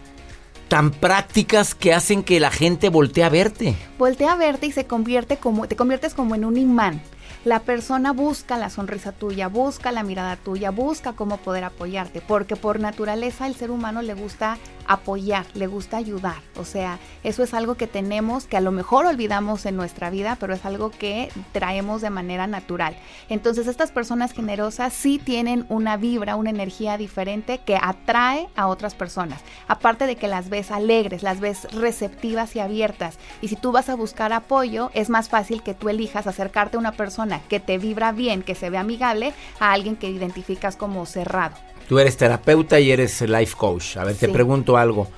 tan 0.68 0.90
prácticas 0.90 1.74
que 1.74 1.92
hacen 1.92 2.22
que 2.22 2.40
la 2.40 2.50
gente 2.50 2.88
voltee 2.88 3.24
a 3.24 3.28
verte. 3.28 3.76
voltea 3.98 4.32
a 4.32 4.36
verte 4.36 4.66
y 4.66 4.72
se 4.72 4.86
convierte 4.86 5.36
como, 5.36 5.68
te 5.68 5.76
conviertes 5.76 6.14
como 6.14 6.34
en 6.34 6.44
un 6.44 6.56
imán. 6.56 7.02
La 7.44 7.58
persona 7.60 8.12
busca 8.12 8.56
la 8.56 8.70
sonrisa 8.70 9.10
tuya, 9.10 9.48
busca 9.48 9.90
la 9.90 10.04
mirada 10.04 10.36
tuya, 10.36 10.70
busca 10.70 11.12
cómo 11.12 11.38
poder 11.38 11.64
apoyarte, 11.64 12.20
porque 12.20 12.54
por 12.54 12.78
naturaleza 12.78 13.48
el 13.48 13.56
ser 13.56 13.70
humano 13.70 14.00
le 14.00 14.14
gusta 14.14 14.58
apoyar, 14.86 15.46
le 15.54 15.66
gusta 15.66 15.96
ayudar. 15.96 16.42
O 16.56 16.64
sea, 16.64 16.98
eso 17.22 17.42
es 17.42 17.54
algo 17.54 17.76
que 17.76 17.86
tenemos, 17.86 18.46
que 18.46 18.56
a 18.56 18.60
lo 18.60 18.72
mejor 18.72 19.06
olvidamos 19.06 19.66
en 19.66 19.76
nuestra 19.76 20.10
vida, 20.10 20.36
pero 20.38 20.54
es 20.54 20.64
algo 20.64 20.90
que 20.90 21.30
traemos 21.52 22.00
de 22.02 22.10
manera 22.10 22.46
natural. 22.46 22.96
Entonces 23.28 23.66
estas 23.66 23.92
personas 23.92 24.32
generosas 24.32 24.92
sí 24.92 25.18
tienen 25.18 25.66
una 25.68 25.96
vibra, 25.96 26.36
una 26.36 26.50
energía 26.50 26.96
diferente 26.98 27.58
que 27.58 27.78
atrae 27.80 28.48
a 28.56 28.66
otras 28.66 28.94
personas. 28.94 29.40
Aparte 29.68 30.06
de 30.06 30.16
que 30.16 30.28
las 30.28 30.48
ves 30.48 30.70
alegres, 30.70 31.22
las 31.22 31.40
ves 31.40 31.66
receptivas 31.72 32.56
y 32.56 32.60
abiertas. 32.60 33.18
Y 33.40 33.48
si 33.48 33.56
tú 33.56 33.72
vas 33.72 33.88
a 33.88 33.94
buscar 33.94 34.32
apoyo, 34.32 34.90
es 34.94 35.10
más 35.10 35.28
fácil 35.28 35.62
que 35.62 35.74
tú 35.74 35.88
elijas 35.88 36.26
acercarte 36.26 36.76
a 36.76 36.80
una 36.80 36.92
persona 36.92 37.40
que 37.48 37.60
te 37.60 37.78
vibra 37.78 38.12
bien, 38.12 38.42
que 38.42 38.54
se 38.54 38.70
ve 38.70 38.78
amigable, 38.78 39.32
a 39.60 39.72
alguien 39.72 39.96
que 39.96 40.10
identificas 40.10 40.76
como 40.76 41.06
cerrado. 41.06 41.56
Tú 41.88 41.98
eres 41.98 42.16
terapeuta 42.16 42.80
y 42.80 42.90
eres 42.90 43.20
life 43.20 43.54
coach. 43.56 43.96
A 43.96 44.04
ver, 44.04 44.16
te 44.16 44.28
pregunto 44.28 44.76
algo. 44.76 45.08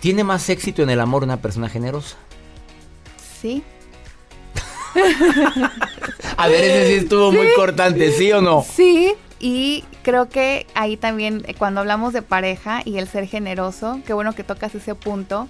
¿Tiene 0.00 0.24
más 0.24 0.48
éxito 0.48 0.82
en 0.82 0.90
el 0.90 1.00
amor 1.00 1.24
una 1.24 1.40
persona 1.40 1.68
generosa? 1.68 2.16
¿Sí? 3.40 3.62
A 6.36 6.48
ver, 6.48 6.64
ese 6.64 6.86
sí 6.86 6.94
estuvo 7.04 7.32
muy 7.32 7.48
cortante, 7.54 8.12
¿sí 8.12 8.30
o 8.32 8.40
no? 8.40 8.64
Sí, 8.68 9.14
y 9.40 9.84
creo 10.02 10.28
que 10.28 10.66
ahí 10.74 10.96
también 10.96 11.42
eh, 11.46 11.54
cuando 11.54 11.80
hablamos 11.80 12.12
de 12.12 12.22
pareja 12.22 12.82
y 12.84 12.98
el 12.98 13.08
ser 13.08 13.26
generoso, 13.26 14.00
qué 14.06 14.12
bueno 14.12 14.34
que 14.34 14.44
tocas 14.44 14.74
ese 14.74 14.94
punto. 14.94 15.48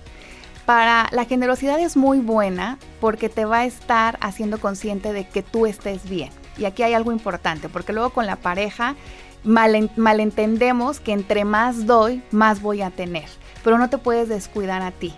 Para 0.66 1.08
la 1.12 1.24
generosidad 1.24 1.80
es 1.80 1.96
muy 1.96 2.18
buena 2.18 2.78
porque 3.00 3.28
te 3.28 3.46
va 3.46 3.60
a 3.60 3.64
estar 3.64 4.18
haciendo 4.20 4.58
consciente 4.58 5.12
de 5.12 5.26
que 5.26 5.42
tú 5.42 5.66
estés 5.66 6.08
bien. 6.08 6.30
Y 6.58 6.66
aquí 6.66 6.82
hay 6.82 6.92
algo 6.92 7.12
importante, 7.12 7.68
porque 7.68 7.92
luego 7.92 8.10
con 8.10 8.26
la 8.26 8.36
pareja 8.36 8.96
malen- 9.44 9.90
malentendemos 9.96 11.00
que 11.00 11.12
entre 11.12 11.44
más 11.44 11.86
doy, 11.86 12.22
más 12.30 12.62
voy 12.62 12.82
a 12.82 12.90
tener. 12.90 13.26
Pero 13.64 13.78
no 13.78 13.90
te 13.90 13.98
puedes 13.98 14.28
descuidar 14.28 14.82
a 14.82 14.90
ti 14.92 15.14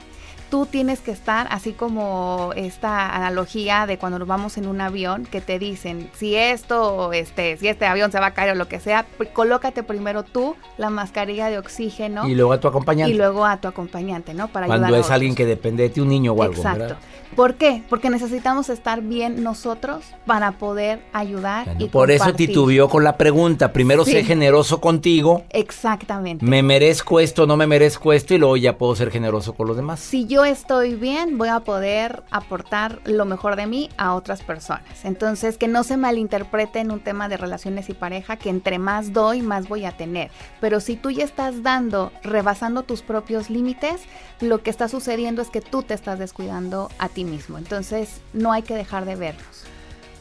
tú 0.50 0.66
tienes 0.66 1.00
que 1.00 1.12
estar 1.12 1.46
así 1.50 1.72
como 1.72 2.50
esta 2.56 3.14
analogía 3.14 3.86
de 3.86 3.96
cuando 3.98 4.18
nos 4.18 4.26
vamos 4.28 4.58
en 4.58 4.66
un 4.66 4.80
avión 4.80 5.24
que 5.24 5.40
te 5.40 5.58
dicen 5.58 6.10
si 6.14 6.34
esto 6.36 7.12
este 7.12 7.56
si 7.56 7.68
este 7.68 7.86
avión 7.86 8.10
se 8.12 8.18
va 8.20 8.26
a 8.26 8.34
caer 8.34 8.50
o 8.52 8.54
lo 8.56 8.66
que 8.68 8.80
sea 8.80 9.06
pr- 9.18 9.32
colócate 9.32 9.82
primero 9.82 10.22
tú 10.24 10.56
la 10.76 10.90
mascarilla 10.90 11.48
de 11.48 11.58
oxígeno 11.58 12.28
Y 12.28 12.34
luego 12.34 12.52
a 12.52 12.60
tu 12.60 12.68
acompañante. 12.68 13.12
y 13.14 13.16
luego 13.16 13.44
a 13.46 13.58
tu 13.60 13.68
acompañante 13.68 14.34
no 14.34 14.48
para 14.48 14.66
Cuando 14.66 14.86
ayudar 14.86 15.02
a 15.02 15.04
es 15.06 15.10
alguien 15.10 15.34
que 15.34 15.46
depende 15.46 15.84
de 15.84 15.90
ti, 15.90 16.00
un 16.00 16.08
niño 16.08 16.32
o 16.32 16.42
algo, 16.42 16.54
Exacto. 16.56 16.78
¿verdad? 16.80 16.98
¿Por 17.36 17.54
qué? 17.54 17.84
Porque 17.88 18.10
necesitamos 18.10 18.68
estar 18.70 19.02
bien 19.02 19.44
nosotros 19.44 20.04
para 20.26 20.50
poder 20.58 21.00
ayudar 21.12 21.64
Bueno, 21.66 21.84
y 21.84 21.88
por 21.88 22.10
eso 22.10 22.32
titubeó 22.34 22.88
con 22.88 23.04
la 23.04 23.16
pregunta. 23.16 23.72
Primero 23.72 24.04
Sí. 24.04 24.10
sé 24.10 24.24
generoso 24.24 24.80
contigo. 24.80 25.44
Exactamente. 25.50 26.44
Me 26.44 26.64
merezco 26.64 27.20
esto, 27.20 27.46
no 27.46 27.56
me 27.56 27.68
merezco 27.68 28.12
esto 28.12 28.34
y 28.34 28.38
luego 28.38 28.56
ya 28.56 28.76
puedo 28.76 28.96
ser 28.96 29.12
generoso 29.12 29.54
con 29.54 29.68
los 29.68 29.76
demás. 29.76 30.00
si 30.00 30.26
yo 30.26 30.39
yo 30.40 30.46
estoy 30.46 30.94
bien, 30.94 31.36
voy 31.36 31.50
a 31.50 31.60
poder 31.60 32.22
aportar 32.30 33.02
lo 33.04 33.26
mejor 33.26 33.56
de 33.56 33.66
mí 33.66 33.90
a 33.98 34.14
otras 34.14 34.42
personas. 34.42 35.04
Entonces, 35.04 35.58
que 35.58 35.68
no 35.68 35.84
se 35.84 35.98
malinterprete 35.98 36.78
en 36.78 36.90
un 36.90 37.00
tema 37.00 37.28
de 37.28 37.36
relaciones 37.36 37.90
y 37.90 37.94
pareja, 37.94 38.38
que 38.38 38.48
entre 38.48 38.78
más 38.78 39.12
doy, 39.12 39.42
más 39.42 39.68
voy 39.68 39.84
a 39.84 39.98
tener. 39.98 40.30
Pero 40.58 40.80
si 40.80 40.96
tú 40.96 41.10
ya 41.10 41.24
estás 41.24 41.62
dando, 41.62 42.10
rebasando 42.22 42.84
tus 42.84 43.02
propios 43.02 43.50
límites, 43.50 44.00
lo 44.40 44.62
que 44.62 44.70
está 44.70 44.88
sucediendo 44.88 45.42
es 45.42 45.50
que 45.50 45.60
tú 45.60 45.82
te 45.82 45.92
estás 45.92 46.18
descuidando 46.18 46.90
a 46.98 47.10
ti 47.10 47.24
mismo. 47.24 47.58
Entonces, 47.58 48.22
no 48.32 48.50
hay 48.52 48.62
que 48.62 48.74
dejar 48.74 49.04
de 49.04 49.16
vernos. 49.16 49.64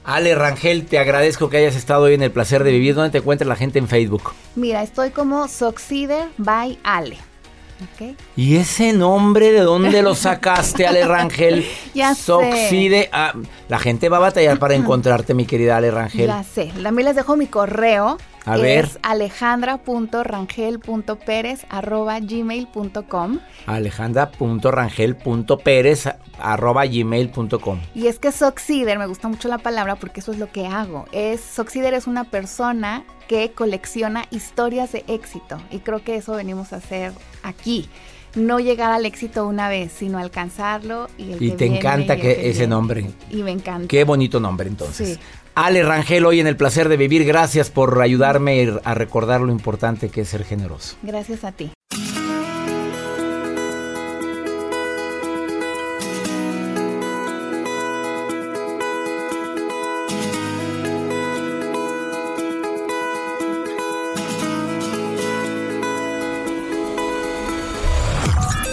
Ale 0.03 0.35
Rangel, 0.35 0.85
te 0.85 0.99
agradezco 0.99 1.49
que 1.49 1.57
hayas 1.57 1.77
estado 1.77 2.03
hoy 2.03 2.15
en 2.15 2.23
el 2.23 2.31
placer 2.31 2.65
de 2.65 2.71
vivir. 2.71 2.93
¿Dónde 2.93 3.11
te 3.11 3.19
encuentra 3.19 3.47
la 3.47 3.55
gente 3.55 3.79
en 3.79 3.87
Facebook? 3.87 4.33
Mira, 4.55 4.83
estoy 4.83 5.11
como 5.11 5.47
Soxider 5.47 6.27
by 6.37 6.77
Ale. 6.83 7.28
¿Y 8.35 8.57
ese 8.57 8.93
nombre 8.93 9.51
de 9.51 9.61
dónde 9.61 10.01
lo 10.01 10.15
sacaste, 10.15 10.87
Ale 10.87 11.05
Rangel? 11.05 11.65
ya 11.93 12.15
Soxide. 12.15 13.09
Ah, 13.11 13.33
la 13.67 13.79
gente 13.79 14.09
va 14.09 14.17
a 14.17 14.21
batallar 14.21 14.59
para 14.59 14.75
encontrarte, 14.75 15.33
mi 15.33 15.45
querida 15.45 15.77
Ale 15.77 15.91
Rangel. 15.91 16.27
Ya 16.27 16.43
sé. 16.43 16.71
También 16.81 17.05
les 17.05 17.15
dejo 17.15 17.35
mi 17.35 17.47
correo. 17.47 18.17
A 18.49 18.57
ver. 18.57 18.85
Es 18.85 18.97
alejandra.rangel.pérez 19.03 21.65
arroba 21.69 22.19
gmail.com 22.19 23.39
alejandra.rangel.pérez 23.67 26.09
arroba 26.39 26.85
gmail.com 26.85 27.79
Y 27.93 28.07
es 28.07 28.17
que 28.19 28.31
Soxider, 28.31 28.97
me 28.97 29.05
gusta 29.05 29.27
mucho 29.27 29.49
la 29.49 29.59
palabra 29.59 29.97
porque 29.97 30.21
eso 30.21 30.31
es 30.31 30.39
lo 30.39 30.51
que 30.51 30.65
hago. 30.65 31.05
Es, 31.11 31.41
Soxider 31.41 31.93
es 31.93 32.07
una 32.07 32.23
persona 32.23 33.03
que 33.27 33.51
colecciona 33.51 34.25
historias 34.31 34.91
de 34.91 35.03
éxito 35.07 35.61
y 35.69 35.77
creo 35.79 36.03
que 36.03 36.15
eso 36.15 36.33
venimos 36.33 36.73
a 36.73 36.77
hacer 36.77 37.11
aquí. 37.43 37.87
No 38.35 38.59
llegar 38.59 38.91
al 38.91 39.05
éxito 39.05 39.47
una 39.47 39.69
vez, 39.69 39.91
sino 39.91 40.17
alcanzarlo 40.17 41.07
y 41.17 41.33
el 41.33 41.43
Y 41.43 41.51
te 41.51 41.65
encanta 41.65 42.17
que, 42.17 42.49
ese 42.49 42.67
nombre. 42.67 43.09
Y 43.29 43.43
me 43.43 43.51
encanta. 43.51 43.87
Qué 43.87 44.03
bonito 44.03 44.39
nombre 44.39 44.67
entonces. 44.67 45.19
Ale 45.55 45.83
Rangel, 45.83 46.25
hoy 46.25 46.39
en 46.39 46.47
el 46.47 46.55
placer 46.55 46.87
de 46.89 46.97
vivir, 46.97 47.25
gracias 47.25 47.69
por 47.69 48.01
ayudarme 48.01 48.79
a 48.83 48.93
recordar 48.93 49.41
lo 49.41 49.51
importante 49.51 50.09
que 50.09 50.21
es 50.21 50.29
ser 50.29 50.45
generoso. 50.45 50.95
Gracias 51.03 51.43
a 51.43 51.51
ti. 51.51 51.71